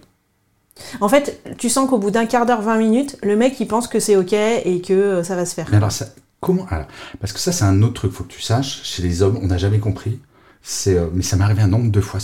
[1.01, 3.87] En fait, tu sens qu'au bout d'un quart d'heure, 20 minutes, le mec, il pense
[3.87, 5.67] que c'est OK et que ça va se faire.
[5.71, 6.05] Mais alors, ça,
[6.39, 6.87] comment alors,
[7.19, 8.81] Parce que ça, c'est un autre truc, faut que tu saches.
[8.83, 10.19] Chez les hommes, on n'a jamais compris.
[10.61, 12.19] C'est, mais ça m'est arrivé un nombre de fois.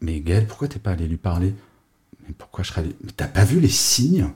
[0.00, 1.54] Mais Gaël, pourquoi t'es pas allé lui parler?
[2.26, 2.94] Mais pourquoi je serais allé?
[3.04, 4.28] Mais t'as pas vu les signes?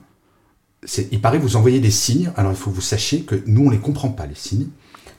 [0.83, 2.31] C'est, Il paraît que vous envoyez des signes.
[2.35, 4.69] Alors, il faut que vous sachiez que nous, on les comprend pas, les signes.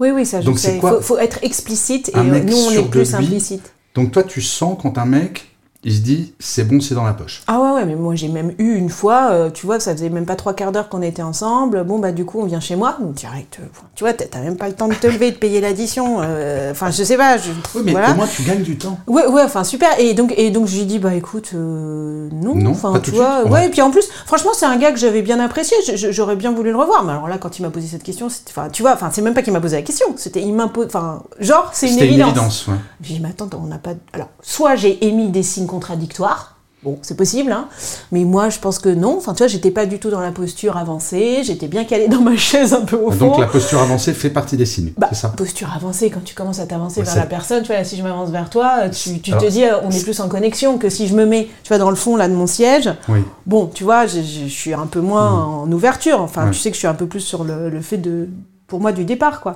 [0.01, 0.75] Oui, oui, ça, je Donc, sais.
[0.77, 3.15] Il faut, faut être explicite et Un euh, mec nous, on est plus lui.
[3.27, 3.73] implicite.
[3.95, 5.52] Donc, toi, tu sens quand un mec,
[5.85, 7.43] il se dit, c'est bon, c'est dans la poche.
[7.49, 10.11] Ah ouais, ouais, mais moi j'ai même eu une fois, euh, tu vois, ça faisait
[10.11, 11.83] même pas trois quarts d'heure qu'on était ensemble.
[11.85, 13.67] Bon, bah du coup, on vient chez moi, donc direct, euh,
[13.97, 16.19] tu vois, t'as même pas le temps de te lever, de payer l'addition.
[16.23, 17.37] euh, Enfin, je sais pas.
[17.37, 18.13] Je, Oui, mais voilà.
[18.13, 18.99] au moins, tu gagnes du temps.
[19.07, 19.89] Ouais, ouais, enfin super.
[19.99, 23.47] Et donc, et donc je lui dis, bah écoute, non, Non, enfin tu vois, suite,
[23.47, 23.51] ouais.
[23.59, 23.67] ouais.
[23.67, 25.77] Et puis en plus, franchement, c'est un gars que j'avais bien apprécié.
[25.97, 27.05] J'aurais bien voulu le revoir.
[27.05, 29.35] Mais alors là, quand il m'a posé cette question, enfin, tu vois, enfin, c'est même
[29.35, 30.07] pas qu'il m'a posé la question.
[30.17, 32.29] C'était, il m'impose, enfin, genre, c'est une évidence.
[32.31, 32.75] une évidence, ouais.
[33.03, 33.95] J'ai dit, mais attends, on n'a pas.
[34.13, 36.57] Alors, soit j'ai émis des signes contradictoires.
[36.85, 37.69] Bon, c'est possible, hein.
[38.11, 39.17] Mais moi, je pense que non.
[39.19, 41.43] Enfin, tu vois, j'étais pas du tout dans la posture avancée.
[41.45, 43.19] J'étais bien calée dans ma chaise un peu au fond.
[43.29, 45.29] Donc, la posture avancée fait partie des signes, Bah, c'est ça?
[45.29, 47.97] posture avancée, quand tu commences à t'avancer Ouais, vers la personne, tu vois, là, si
[47.97, 50.77] je m'avance vers toi, tu, tu Alors, te dis, euh, on est plus en connexion
[50.77, 52.91] que si je me mets, tu vois, dans le fond, là, de mon siège.
[53.09, 53.21] Oui.
[53.47, 56.21] Bon, tu vois, je, je- je suis un peu moins en ouverture.
[56.21, 56.51] Enfin, Ouais.
[56.51, 58.29] tu sais que je suis un peu plus sur le, le fait de,
[58.67, 59.55] pour moi, du départ, quoi.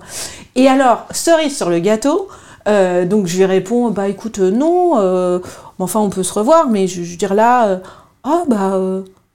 [0.55, 2.29] Et alors, cerise sur le gâteau,
[2.67, 5.39] euh, donc je lui réponds, bah écoute, euh, non, euh,
[5.79, 7.81] mais enfin, on peut se revoir, mais je, je veux dire là,
[8.25, 8.79] ah bah,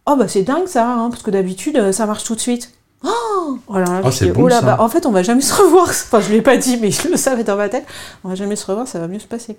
[0.06, 2.72] ah bah c'est dingue ça, hein, parce que d'habitude, ça marche tout de suite.
[3.04, 4.65] Oh, Ah, dis, bon, oh là, ça.
[4.65, 5.88] bah, en fait, on va jamais se revoir.
[5.89, 7.86] Enfin, je l'ai pas dit, mais je le savais dans ma tête.
[8.24, 9.58] On va jamais se revoir, ça va mieux se passer.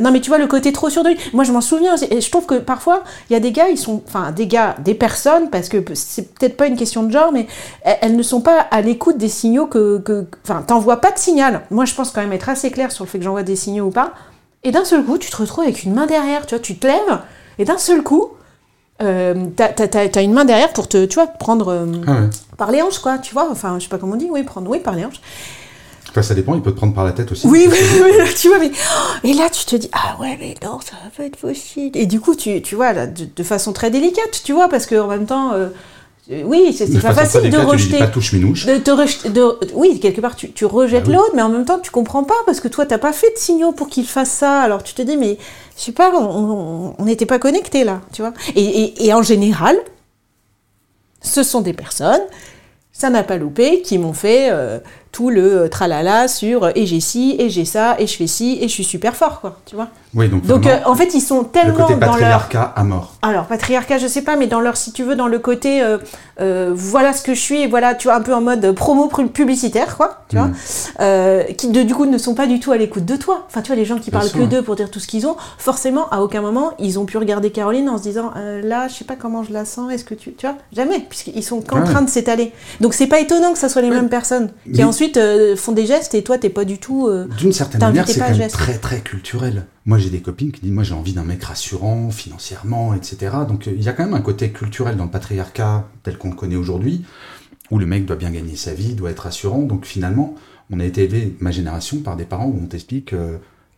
[0.00, 1.18] Non, mais tu vois, le côté trop sûr de lui.
[1.34, 2.06] Moi, je m'en souviens aussi.
[2.10, 4.02] Et je trouve que parfois, il y a des gars, ils sont.
[4.06, 7.46] Enfin, des gars, des personnes, parce que c'est peut-être pas une question de genre, mais
[7.82, 9.98] elles, ne sont pas à l'écoute des signaux que.
[9.98, 11.62] que- Enfin, t'envoies pas de signal.
[11.70, 13.86] Moi, je pense quand même être assez clair sur le fait que j'envoie des signaux
[13.86, 14.12] ou pas.
[14.62, 16.46] Et d'un seul coup, tu te retrouves avec une main derrière.
[16.46, 17.18] Tu vois, tu te lèves,
[17.58, 18.28] et d'un seul coup,
[19.02, 21.68] euh, t'as, t'as une main derrière pour te, tu vois, prendre.
[21.68, 22.30] euh, Ah ouais.
[22.56, 23.48] par les hanches, quoi, tu vois.
[23.50, 24.28] Enfin, je sais pas comment on dit.
[24.30, 24.70] Oui, prendre.
[24.70, 25.20] Oui, par les hanches.
[26.10, 27.46] Enfin, ça dépend, il peut te prendre par la tête aussi.
[27.46, 28.70] Oui, oui, oui, tu vois, mais...
[28.74, 31.96] oh, Et là, tu te dis, ah ouais, mais non, ça va pas être possible.
[31.96, 34.86] Et du coup, tu, tu vois, là, de, de façon très délicate, tu vois, parce
[34.86, 35.68] qu'en même temps, euh,
[36.32, 37.98] euh, oui, c'est pas facile de rejeter...
[37.98, 38.66] pas touche minouche.
[38.66, 41.14] De te rejeter, de- oui, quelque part, tu, tu rejettes Ah oui.
[41.14, 43.38] l'autre, mais en même temps, tu comprends pas, parce que toi, t'as pas fait de
[43.38, 44.60] signaux pour qu'il fasse ça.
[44.60, 45.38] Alors, tu te dis, mais
[45.78, 48.32] je sais pas, on- n'était pas connectés, là, tu vois.
[48.54, 49.76] Et, et- et en général,
[51.22, 52.22] ce sont des personnes,
[52.92, 54.78] ça n'a pas loupé, qui m'ont fait euh,
[55.12, 58.26] tout le euh, tralala sur euh, et j'ai ci, et j'ai ça, et je fais
[58.28, 59.88] ci, et je suis super fort, quoi, tu vois.
[60.14, 62.10] Oui, donc, euh, en fait, ils sont le tellement côté dans leur...
[62.10, 63.14] patriarcat à mort.
[63.22, 65.98] Alors, patriarcat, je sais pas, mais dans leur, si tu veux, dans le côté, euh,
[66.40, 69.06] euh, voilà ce que je suis, et voilà, tu vois, un peu en mode promo
[69.08, 70.50] pu- publicitaire, quoi, tu vois,
[71.00, 73.44] euh, qui de, du coup ne sont pas du tout à l'écoute de toi.
[73.48, 74.40] Enfin, tu vois, les gens qui Bien parlent sûr.
[74.40, 77.16] que d'eux pour dire tout ce qu'ils ont, forcément, à aucun moment, ils ont pu
[77.18, 78.32] regarder Caroline en se disant,
[78.64, 81.44] là, je sais pas comment je la sens, est-ce que tu, tu vois, jamais, puisqu'ils
[81.44, 81.84] sont qu'en Ouais.
[81.84, 82.52] train de s'étaler.
[82.80, 83.94] Donc, c'est pas étonnant que ça soit les Ouais.
[83.96, 87.06] mêmes personnes qui Mais- ensuite euh, font des gestes et toi, t'es pas du tout.
[87.08, 89.66] euh, D'une certaine manière, c'est quand même très très culturel.
[89.86, 93.32] Moi, j'ai des copines qui disent, moi, j'ai envie d'un mec rassurant, financièrement, etc.
[93.48, 96.30] Donc, euh, il y a quand même un côté culturel dans le patriarcat tel qu'on
[96.30, 97.04] le connaît aujourd'hui,
[97.70, 99.62] où le mec doit bien gagner sa vie, doit être rassurant.
[99.62, 100.34] Donc, finalement,
[100.70, 103.14] on a été élevé, ma génération, par des parents où on t'explique,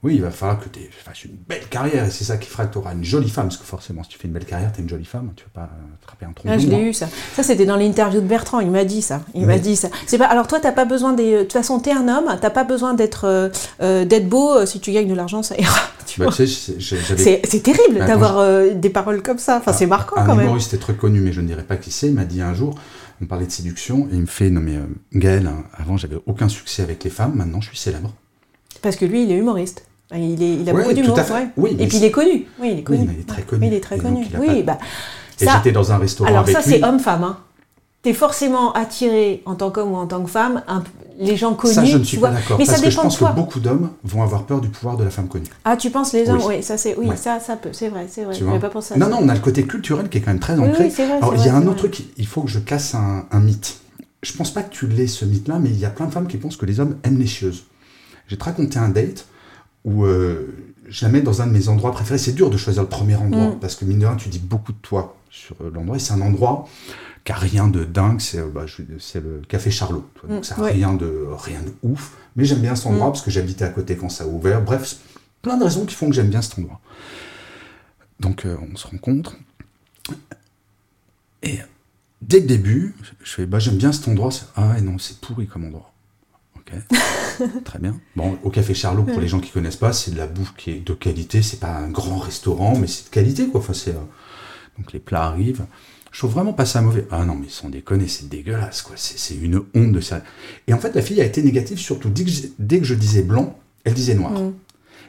[0.02, 2.66] oui, il va falloir que tu fasses une belle carrière, et c'est ça qui fera
[2.66, 4.72] que tu auras une jolie femme, parce que forcément, si tu fais une belle carrière,
[4.72, 6.48] tu es une jolie femme, tu vas pas euh, frapper un tronc.
[6.52, 7.08] Ah, je l'ai eu ça.
[7.34, 8.60] Ça c'était dans l'interview de Bertrand.
[8.60, 9.22] Il m'a dit ça.
[9.34, 9.88] Il m'a dit ça.
[10.06, 10.26] C'est pas.
[10.26, 11.32] Alors toi t'as pas besoin des.
[11.32, 12.36] De toute façon t'es un homme.
[12.40, 13.48] T'as pas besoin d'être euh,
[13.80, 14.66] euh, d'être beau.
[14.66, 15.74] Si tu gagnes de l'argent ça ira.
[16.18, 19.58] Bah, c'est- terrible Bah, d'avoir euh, des paroles comme ça.
[19.58, 20.44] Enfin c'est marquant un quand même.
[20.46, 22.52] humoriste est très connu, mais je ne dirais pas qui c'est, il m'a dit un
[22.52, 22.74] jour,
[23.22, 24.82] on parlait de séduction, et il me fait, non mais euh,
[25.14, 28.12] Gaël, hein, avant j'avais aucun succès avec les femmes, maintenant je suis célèbre.
[28.82, 29.86] Parce que lui il est humoriste.
[30.14, 31.16] Il, est, il a Ouais, beaucoup d'humour.
[31.16, 31.48] ouais.
[31.56, 32.46] Oui, Et puis il est connu.
[32.60, 33.06] Oui il est connu.
[33.06, 33.66] mais il est très connu.
[33.66, 34.26] Il est très connu.
[34.38, 34.78] Oui bah.
[35.40, 37.24] Et ça- j'étais dans un restaurant Alors avec ça c'est homme-femme.
[37.24, 37.38] Hein.
[38.02, 40.62] T'es forcément attiré en tant qu'homme ou en tant que femme.
[40.68, 40.82] un
[41.18, 41.74] les gens connus.
[41.74, 42.58] Ça, je ne tu suis pas d'accord.
[42.58, 44.68] Mais Parce ça que je dépend pense de que beaucoup d'hommes vont avoir peur du
[44.70, 45.44] pouvoir de la femme connue.
[45.64, 46.38] Ah, tu penses les hommes?
[46.38, 46.54] Oui.
[46.56, 47.16] Oui, ça c'est oui, Ouais.
[47.16, 48.34] ça ça peut, c'est vrai, c'est vrai.
[48.34, 49.12] Tu Je n'avais pas pensé à non, ça.
[49.12, 50.84] non, on a le côté culturel qui est quand même très Oui, ancré.
[50.84, 53.40] oui, vrai, Alors, il y a un autre truc, il faut que je casse un,
[53.40, 53.76] mythe.
[54.22, 56.26] Je pense pas que tu l'aies ce mythe-là, mais il y a plein de femmes
[56.26, 57.64] qui pensent que les hommes aiment les chieuses.
[58.30, 59.26] vais te raconter un date
[59.84, 60.54] où euh,
[60.88, 62.18] je la mets dans un de mes endroits préférés.
[62.18, 63.60] C'est dur de choisir le premier endroit Mm.
[63.60, 65.96] parce que mine de rien, tu dis beaucoup de toi sur euh, l'endroit.
[65.96, 66.68] Et c'est un endroit
[67.24, 68.20] qui a rien de dingue.
[68.20, 68.66] C'est euh, bah,
[69.14, 70.04] le Café Charlot.
[70.28, 70.72] Donc Mm, ça a ouais.
[70.72, 72.12] rien, de, rien de ouf.
[72.36, 73.12] Mais j'aime bien cet endroit Mm.
[73.12, 74.62] parce que j'habitais à côté quand ça a ouvert.
[74.62, 74.96] Bref,
[75.40, 76.80] plein de raisons qui font que j'aime bien cet endroit.
[78.20, 79.36] Donc euh, on se rencontre.
[81.42, 81.58] Et
[82.20, 84.30] dès le début, je fais bah, j'aime bien cet endroit.
[84.54, 85.91] Ah ouais, non, c'est pourri comme endroit.
[86.62, 87.98] Ok, très bien.
[88.16, 90.70] Bon, au Café Charlot, pour les gens qui connaissent pas, c'est de la bouffe qui
[90.70, 91.42] est de qualité.
[91.42, 93.60] C'est pas un grand restaurant, mais c'est de qualité quoi.
[93.60, 94.04] Enfin, c'est euh,
[94.78, 95.64] donc les plats arrivent.
[96.12, 97.06] Je trouve vraiment pas ça mauvais.
[97.10, 98.96] Ah non, mais sans déconner, c'est dégueulasse quoi.
[98.96, 100.22] C'est c'est une honte de ça.
[100.66, 102.94] Et en fait, la fille a été négative surtout dès que je, dès que je
[102.94, 104.32] disais blanc, elle disait noir.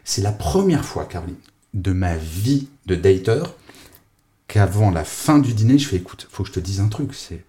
[0.04, 1.36] C'est la première fois, Caroline,
[1.74, 3.44] de ma vie de dater
[4.48, 7.13] qu'avant la fin du dîner, je fais écoute, faut que je te dise un truc,
[7.13, 7.44] c'est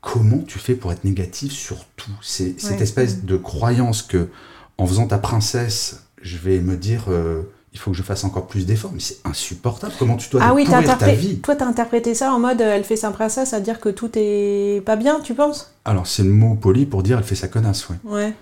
[0.00, 2.10] comment tu fais pour être négatif sur tout?
[2.22, 4.28] C'est cette espèce de croyance que
[4.76, 8.46] en faisant ta princesse, je vais me dire euh, il faut que je fasse encore
[8.46, 9.92] plus d'efforts, mais c'est insupportable.
[9.98, 10.80] Comment tu dois Ah oui, ta
[11.12, 11.38] vie?
[11.40, 14.10] toi, t'as interprété ça en mode euh, elle fait sa princesse à dire que tout
[14.14, 15.72] est pas bien, tu penses?
[15.84, 17.96] Alors c'est le mot poli pour dire elle fait sa connasse, ouais.
[18.04, 18.34] Ouais.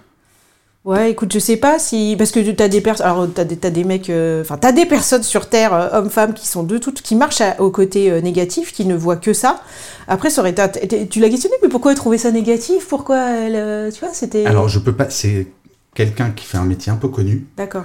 [0.87, 2.15] Ouais, écoute, je sais pas si.
[2.17, 3.07] Parce que t'as des personnes.
[3.07, 4.09] Alors, t'as des, t'as des mecs.
[4.09, 7.03] euh, Enfin, t'as des personnes sur Terre, euh, hommes-femmes, qui sont de toutes.
[7.03, 9.61] qui marchent à- au côté euh, négatif, qui ne voient que ça.
[10.07, 11.09] Après, ça aurait été.
[11.09, 12.87] Tu l'as questionné, mais pourquoi elle trouvait ça négatif?
[12.89, 13.93] Pourquoi elle.
[13.93, 14.47] Tu vois, c'était.
[14.47, 15.49] Alors je peux pas, c'est
[15.93, 17.85] quelqu'un qui fait un métier un peu connu D'accord.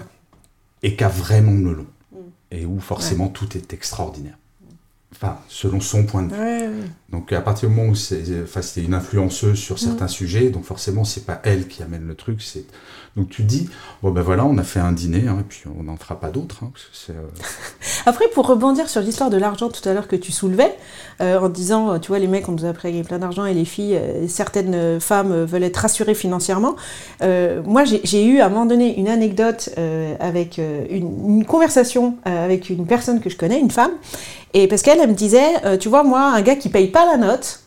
[0.84, 1.86] et qui a vraiment le melon.
[2.12, 2.18] Mm.
[2.52, 4.38] Et où forcément tout est extraordinaire.
[5.16, 6.40] Enfin, selon son point de vue.
[6.40, 6.90] Ouais, ouais.
[7.12, 9.86] Donc à partir du moment où c'est, enfin, c'était une influenceuse sur Mm.
[9.86, 12.65] certains sujets, donc forcément c'est pas elle qui amène le truc, c'est
[13.17, 13.69] donc tu dis
[14.02, 16.30] bon ben voilà on a fait un dîner hein, et puis on n'en fera pas
[16.30, 16.71] d'autres hein,
[17.10, 17.13] euh,
[18.06, 20.74] Après, pour rebondir sur l'histoire de l'argent tout à l'heure que tu soulevais,
[21.19, 23.65] euh, en disant, tu vois, les mecs, on nous a gagner plein d'argent et les
[23.65, 26.76] filles, euh, certaines femmes veulent être rassurées financièrement.
[27.21, 29.69] Moi, j'ai eu à un moment donné une anecdote
[30.19, 33.91] avec une, une conversation avec une personne que je connais, une femme,
[34.54, 37.18] et parce qu'elle, elle me disait, tu vois, moi, un gars qui paye pas la
[37.18, 37.60] note,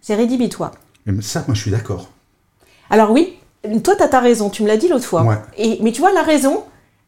[0.00, 0.72] c'est rédhibitoire.
[1.06, 2.08] mais ça moi je suis d'accord.
[2.90, 3.34] Alors oui,
[3.84, 5.22] toi, tu as ta raison, tu me l'as dit l'autre fois.
[5.24, 5.36] Ouais.
[5.58, 6.62] Et, mais tu vois, la raison,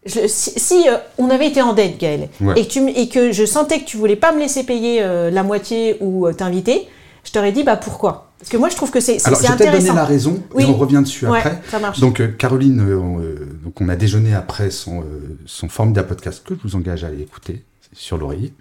[0.04, 2.60] je- si, si, euh, on avait été en dette, Gaël, Ouais.
[2.60, 5.00] et, que tu m- et que je sentais que tu voulais pas me laisser payer
[5.02, 6.86] euh, la moitié ou euh, t'inviter,
[7.24, 8.26] je t'aurais dit, bah pourquoi?
[8.38, 9.94] Parce que moi, je trouve que c'est Alors vais peut-être intéressant.
[9.94, 10.64] la raison Oui.
[10.64, 11.60] et on revient dessus Ouais, après.
[11.70, 12.00] ça marche.
[12.00, 13.18] Donc Caroline, on,
[13.64, 15.04] donc on a déjeuné après son
[15.46, 18.52] son formidable podcast que je vous engage à aller écouter sur l'oreiller.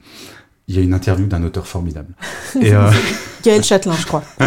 [0.70, 2.14] Il y a une interview d'un auteur formidable.
[2.62, 2.90] Et, euh,
[3.44, 4.24] Gaël Châtelain, je crois.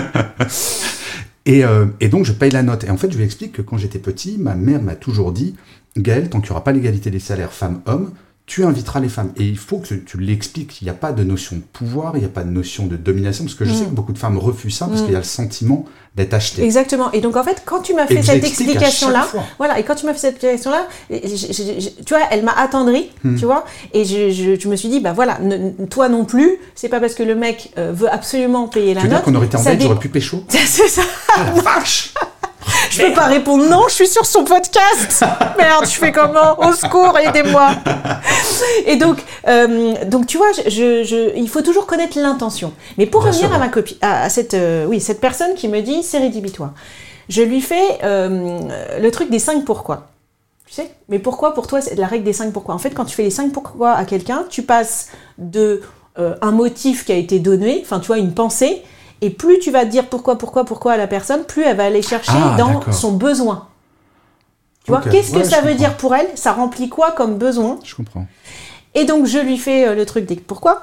[1.44, 2.84] Et, euh, et donc, je paye la note.
[2.84, 5.56] Et en fait, je lui explique que quand j'étais petit, ma mère m'a toujours dit
[5.96, 8.12] Gaël, tant qu'il n'y aura pas l'égalité des salaires femmes-hommes,
[8.52, 9.32] tu inviteras les femmes.
[9.38, 10.82] Et il faut que tu l'expliques.
[10.82, 12.96] Il n'y a pas de notion de pouvoir, il n'y a pas de notion de
[12.96, 15.20] domination, parce que je sais que beaucoup de femmes refusent ça, parce qu'il y a
[15.20, 15.86] le sentiment
[16.16, 16.62] d'être acheté.
[16.62, 17.10] Exactement.
[17.12, 20.12] Et donc, en fait, quand tu m'as fait cette explication-là, voilà, et quand tu m'as
[20.12, 23.36] fait cette explication-là, tu vois, elle m'a attendri, Hmm.
[23.36, 26.58] tu vois, et je, je- je me suis dit, bah voilà, ne- toi non plus,
[26.74, 29.22] c'est pas parce que le mec euh, veut absolument payer la Tu veux note.
[29.22, 31.02] qu'on aurait été en date, j'aurais pu pécho C'est ça.
[31.34, 32.12] Ah la vache
[32.92, 35.24] Je peux pas répondre non, je suis sur son podcast.
[35.58, 37.70] Merde, je fais comment Au secours, aidez-moi.
[38.86, 42.72] Et donc, euh, donc tu vois, je, je- je- il faut toujours connaître l'intention.
[42.98, 43.56] Mais pour Bien revenir sûr.
[43.56, 46.72] à ma copie, à, à cette, euh, oui, cette personne qui me dit c'est rédhibitoire,
[47.28, 48.58] je lui fais euh,
[49.00, 50.08] le truc des cinq pourquoi.
[50.66, 52.74] Tu sais Mais pourquoi pour toi c'est la règle des cinq pourquoi?
[52.74, 55.80] En fait, quand tu fais les cinq pourquoi à quelqu'un, tu passes de
[56.42, 58.82] un motif qui a été donné, enfin tu vois, une pensée,
[59.22, 62.02] et plus tu vas dire pourquoi, pourquoi, pourquoi à la personne, plus elle va aller
[62.02, 63.68] chercher Ah, dans son besoin.
[64.84, 65.78] Tu vois, qu'est-ce que Ouais, ça veut comprends.
[65.78, 66.26] dire pour elle?
[66.34, 67.78] Ça remplit quoi comme besoin?
[67.84, 68.26] Je comprends.
[68.94, 70.26] Et donc je lui fais euh, le truc.
[70.26, 70.82] Des pourquoi?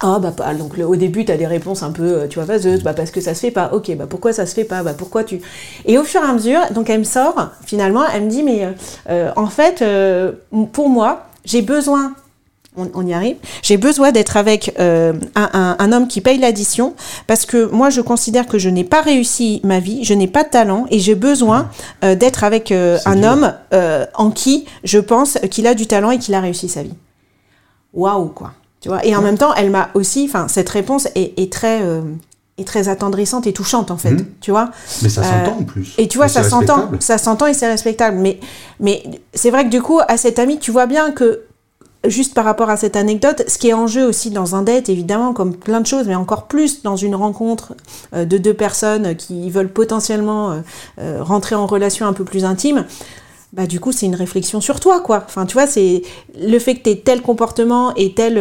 [0.00, 2.36] Ah bah pas donc le- au début tu as des réponses un peu euh, tu
[2.40, 2.82] vois vaseuses.
[2.82, 3.70] Bah parce que ça se fait pas.
[3.72, 4.82] Ok bah pourquoi ça se fait pas?
[4.82, 5.40] Bah pourquoi tu?
[5.84, 8.64] Et au fur et à mesure donc elle me sort finalement elle me dit mais
[8.64, 8.72] euh,
[9.10, 10.32] euh, en fait euh,
[10.72, 12.14] pour moi j'ai besoin
[12.76, 13.36] on, on y arrive.
[13.62, 16.94] J'ai besoin d'être avec euh, un, un- un homme qui paye l'addition
[17.26, 20.42] parce que moi je considère que je n'ai pas réussi ma vie, je n'ai pas
[20.44, 21.68] de talent et j'ai besoin
[22.04, 23.30] euh, d'être avec euh, un dur.
[23.30, 23.52] homme
[24.14, 26.94] en qui je pense qu'il a du talent et qu'il a réussi sa vie.
[27.92, 28.52] Waouh quoi.
[28.80, 29.04] Tu vois?
[29.04, 31.80] Et en même temps, elle m'a aussi, enfin cette réponse est, est très
[32.58, 34.10] est très attendrissante et touchante en fait.
[34.12, 34.26] Mhm.
[34.40, 34.70] Tu vois?
[35.02, 35.94] Mais ça Euh, s'entend en plus.
[35.98, 38.18] Et tu vois, Et ça s'entend, ça s'entend et c'est respectable.
[38.18, 38.40] Mais,
[38.80, 39.02] mais
[39.34, 41.42] c'est vrai que du coup, à cet ami, tu vois bien que,
[42.06, 44.88] juste par rapport à cette anecdote, ce qui est en jeu aussi dans un date,
[44.88, 47.74] évidemment, comme plein de choses, mais encore plus dans une rencontre
[48.14, 50.60] euh, de deux personnes qui veulent potentiellement euh,
[51.00, 52.84] euh, rentrer en relation un peu plus intime,
[53.52, 55.24] bah du coup c'est une réflexion sur toi quoi.
[55.26, 56.00] Enfin tu vois c'est
[56.40, 58.32] le fait que tu tel comportement et tel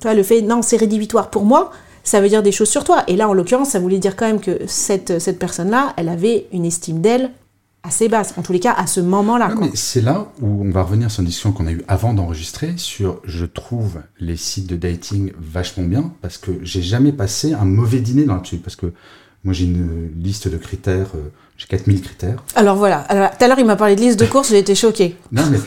[0.00, 1.72] tu le fait non c'est rédhibitoire pour moi,
[2.04, 3.02] ça veut dire des choses sur toi.
[3.08, 6.08] Et là en l'occurrence ça voulait dire quand même que cette cette personne là, elle
[6.08, 7.32] avait une estime d'elle
[7.82, 8.34] assez basse.
[8.36, 9.54] En tous les cas, à ce moment-là.
[9.74, 13.20] C'est là où on va revenir sur une discussion qu'on a eue avant d'enregistrer sur
[13.24, 18.00] je trouve les sites de dating vachement bien parce que j'ai jamais passé un mauvais
[18.00, 18.92] dîner dans l'absolu parce que
[19.44, 22.42] moi j'ai une liste de critères, euh, j'ai 4000 critères.
[22.54, 23.30] Alors voilà.
[23.38, 25.16] Tout à l'heure, il m'a parlé de liste de courses, j'ai été choquée.
[25.32, 25.58] Non mais,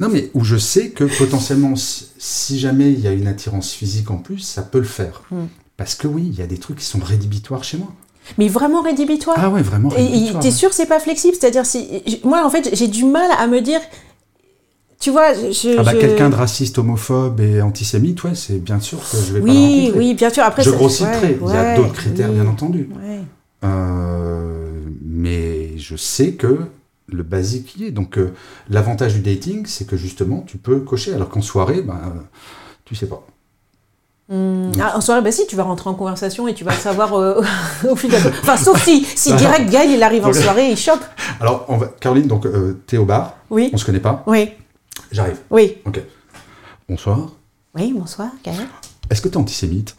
[0.00, 3.72] non mais où je sais que potentiellement si, si jamais il y a une attirance
[3.72, 5.22] physique en plus, ça peut le faire.
[5.30, 5.46] Hmm.
[5.76, 7.94] Parce que oui, il y a des trucs qui sont rédhibitoires chez moi.
[8.38, 9.36] Mais vraiment rédhibitoire.
[9.38, 10.42] Ah ouais, vraiment Et- Et rédhibitoire.
[10.42, 11.36] t'es sûr que c'est pas flexible?
[11.38, 13.80] C'est-à-dire, si moi, en fait, j'ai du mal à me dire.
[14.98, 15.78] Tu vois, je.
[15.78, 19.32] Ah bah je- quelqu'un de raciste, homophobe et antisémite, ouais, c'est bien sûr que je
[19.32, 20.42] vais pas le Oui, oui, bien sûr.
[20.44, 21.38] Après, je grossis le trait.
[21.40, 22.88] Il y a d'autres critères, oui, bien entendu.
[22.96, 23.20] ouais.
[23.64, 24.70] Euh,
[25.04, 26.58] mais je sais que
[27.08, 27.90] le basique y est.
[27.90, 28.32] Donc euh,
[28.68, 31.14] l'avantage du dating, c'est que justement, tu peux cocher.
[31.14, 32.20] Alors qu'en soirée, ben, euh,
[32.84, 33.26] tu sais pas.
[34.30, 36.76] Hum, ah, en soirée, bah si, tu vas rentrer en conversation et tu vas le
[36.78, 37.42] savoir euh,
[37.90, 38.16] au fil de.
[38.16, 41.00] Enfin, sauf si, si direct Gaël, il arrive en soirée et il chope.
[41.40, 41.88] Alors, on va...
[42.00, 44.50] Caroline, donc euh, t'es au bar, Oui, on se connaît pas, oui,
[45.10, 45.38] j'arrive.
[45.50, 45.78] oui.
[45.84, 46.00] Ok.
[46.88, 47.18] Bonsoir.
[47.74, 48.68] Oui, bonsoir, Gaël.
[49.10, 49.96] Est-ce que t'es antisémite?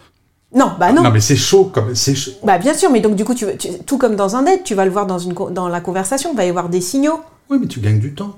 [0.54, 1.10] Non, bah non.
[1.12, 2.32] mais c'est chaud comme c'est chaud.
[2.44, 4.76] Bah bien sûr, mais donc du coup, tu, tu- tout comme dans un date, tu
[4.76, 7.22] vas le voir dans, une, dans la conversation, il va y avoir des signaux.
[7.50, 8.38] Oui, mais tu gagnes du temps.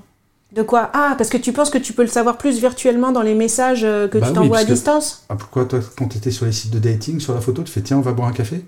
[0.54, 3.22] De quoi Ah, parce que tu penses que tu peux le savoir plus virtuellement dans
[3.22, 6.30] les messages euh, que Bah tu oui, t'envoies à distance Ah, pourquoi toi, quand t'étais
[6.30, 8.32] sur les sites de dating, sur la photo, tu fais tiens, on va boire un
[8.32, 8.64] café?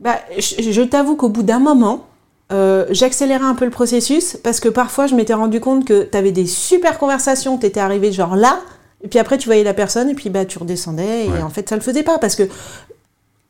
[0.00, 2.06] Bah, je, je t'avoue qu'au bout d'un moment,
[2.50, 6.18] euh, j'accélérais un peu le processus parce que parfois je m'étais rendu compte que tu
[6.18, 8.58] avais des super conversations, tu étais arrivé genre là,
[9.04, 11.40] et puis après tu voyais la personne et puis bah tu redescendais et Ouais.
[11.42, 12.42] en fait ça le faisait pas parce que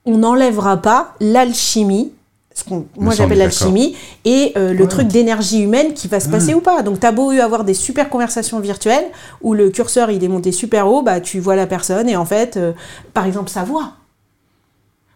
[0.05, 2.13] on n'enlèvera pas l'alchimie.
[2.55, 4.89] Ce qu'on, moi j'appelle l'alchimie et euh, le Ouais.
[4.89, 6.83] truc d'énergie humaine qui va se passer ou pas.
[6.83, 9.07] Donc t'as beau eu avoir des super conversations virtuelles
[9.41, 12.27] où le curseur il est monté super haut, bah tu vois la personne et en
[12.27, 12.73] fait, euh,
[13.15, 13.93] par exemple sa voix.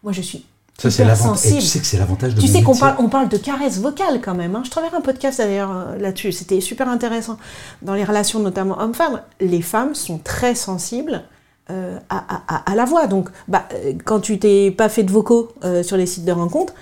[0.03, 0.47] Moi je suis
[0.79, 1.41] Ça, c'est l'avantage.
[1.53, 4.21] Tu sais que c'est l'avantage de Tu sais qu'on parle, on parle de caresse vocale
[4.23, 4.55] quand même.
[4.57, 4.63] hein.
[4.65, 6.33] Je t'enverrai un podcast d'ailleurs euh, là-dessus.
[6.33, 7.37] C'était super intéressant.
[7.83, 11.23] Dans les relations, notamment hommes-femmes, les femmes sont très sensibles
[11.71, 13.07] euh, à, à- à- à la voix.
[13.09, 13.67] Donc, bah,
[14.05, 16.75] quand tu t'es pas fait de vocaux euh, sur les sites de rencontres,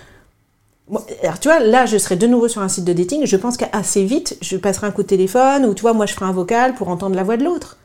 [1.23, 3.25] alors, tu vois, là, je serai de nouveau sur un site de dating.
[3.27, 6.13] Je pense qu'assez vite, je passerai un coup de téléphone ou tu vois, moi, je
[6.13, 7.79] ferai un vocal pour entendre la voix de l'autre.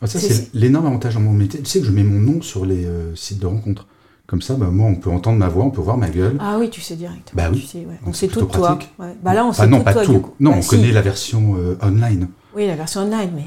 [0.00, 1.60] Ah, ça, C'est- l'énorme avantage dans mon métier.
[1.60, 3.86] Tu sais que je mets mon nom sur les euh, sites de rencontres.
[4.26, 6.36] Comme ça, bah, moi, on peut entendre ma voix, on peut voir ma gueule.
[6.40, 7.30] Ah oui, tu sais direct.
[7.34, 7.60] Bah oui.
[7.60, 7.98] Tu sais, ouais.
[8.06, 8.78] On sait tout de toi.
[8.98, 9.14] Ouais.
[9.22, 10.26] Bah là, on Ah sait non, tout de pas toi tout.
[10.40, 10.68] Non, Bah, on si.
[10.70, 12.28] connaît la version euh, online.
[12.56, 13.44] Oui, la version online, mais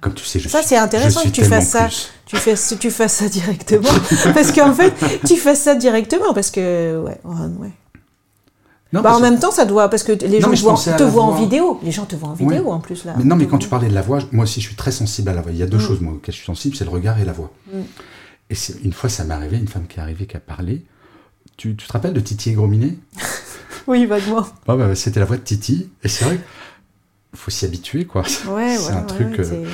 [0.00, 1.84] comme tu sais, je Ça, c'est intéressant que tu fasses ça.
[1.86, 2.10] plus.
[2.26, 3.88] Tu, fais, tu fasses ça directement.
[4.34, 4.92] parce qu'en fait,
[5.26, 6.32] tu fasses ça directement.
[6.34, 7.20] Parce que, ouais.
[8.92, 9.88] Non, Bah, en que- même temps, ça doit.
[9.90, 11.80] Parce que les Non, gens voient- te voient en vidéo.
[11.82, 13.04] Les gens te voient en vidéo en plus.
[13.04, 13.14] là.
[13.18, 15.28] Mais non, mais quand tu parlais de la voix, moi aussi, je suis très sensible
[15.28, 15.50] à la voix.
[15.52, 15.70] Il y a Mm.
[15.70, 17.50] deux choses, moi, auxquelles je suis sensible, c'est le regard et la voix.
[18.50, 20.84] Et c'est- une fois, ça m'est arrivé, une femme qui est arrivée, qui a parlé.
[21.56, 22.94] Tu, tu te rappelles de Titi et Grominet
[23.86, 24.46] Oui, vaguement.
[24.68, 25.90] Ouais, bah, C'était la voix de Titi.
[26.02, 26.44] Et c'est vrai qu'il
[27.34, 28.22] faut s'y habituer, quoi.
[28.22, 29.38] Ouais, c'est ouais, un ouais, truc.
[29.40, 29.64] euh,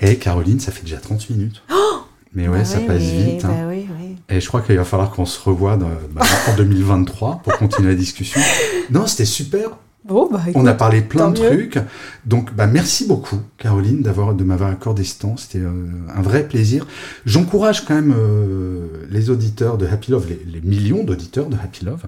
[0.00, 1.62] Et Caroline, ça fait déjà 30 minutes.
[2.34, 3.44] mais ouais, Bah ça ouais, passe mais- vite.
[3.44, 3.48] hein.
[3.48, 4.16] Bah oui, oui.
[4.28, 7.88] Et je crois qu'il va falloir qu'on se revoie dans- bah, en 2023 pour continuer
[7.90, 8.40] la discussion.
[8.90, 9.70] Non, c'était super.
[10.04, 11.48] Bon, bah On a parlé plein de mieux.
[11.48, 11.78] trucs.
[12.24, 15.36] Donc, bah, merci beaucoup, Caroline, d'avoir de m'avoir accordé ce temps.
[15.36, 15.70] C'était euh,
[16.16, 16.86] un vrai plaisir.
[17.26, 21.84] J'encourage quand même euh, les auditeurs de Happy Love, les, les millions d'auditeurs de Happy
[21.84, 22.04] Love,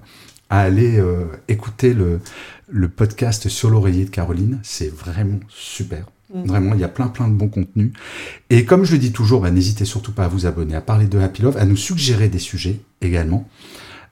[0.53, 2.19] à aller euh, écouter le,
[2.69, 4.59] le podcast sur l'oreiller de Caroline.
[4.61, 6.05] C'est vraiment super.
[6.31, 6.43] Mm.
[6.43, 7.91] Vraiment, il y a plein plein de bons contenus.
[8.51, 11.07] Et comme je le dis toujours, bah, n'hésitez surtout pas à vous abonner, à parler
[11.07, 13.49] de Happy Love, à nous suggérer des sujets également,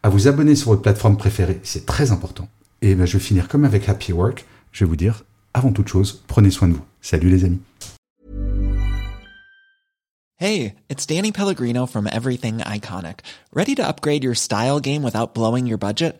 [0.01, 2.49] à vous abonner sur votre plateforme préférée, c'est très important.
[2.81, 4.43] Et ben, je vais finir comme avec Happy Work.
[4.71, 5.23] Je vais vous dire,
[5.53, 6.85] avant toute chose, prenez soin de vous.
[7.01, 7.59] Salut les amis.
[10.37, 13.19] Hey, it's Danny Pellegrino from Everything Iconic.
[13.53, 16.19] Ready to upgrade your style game without blowing your budget?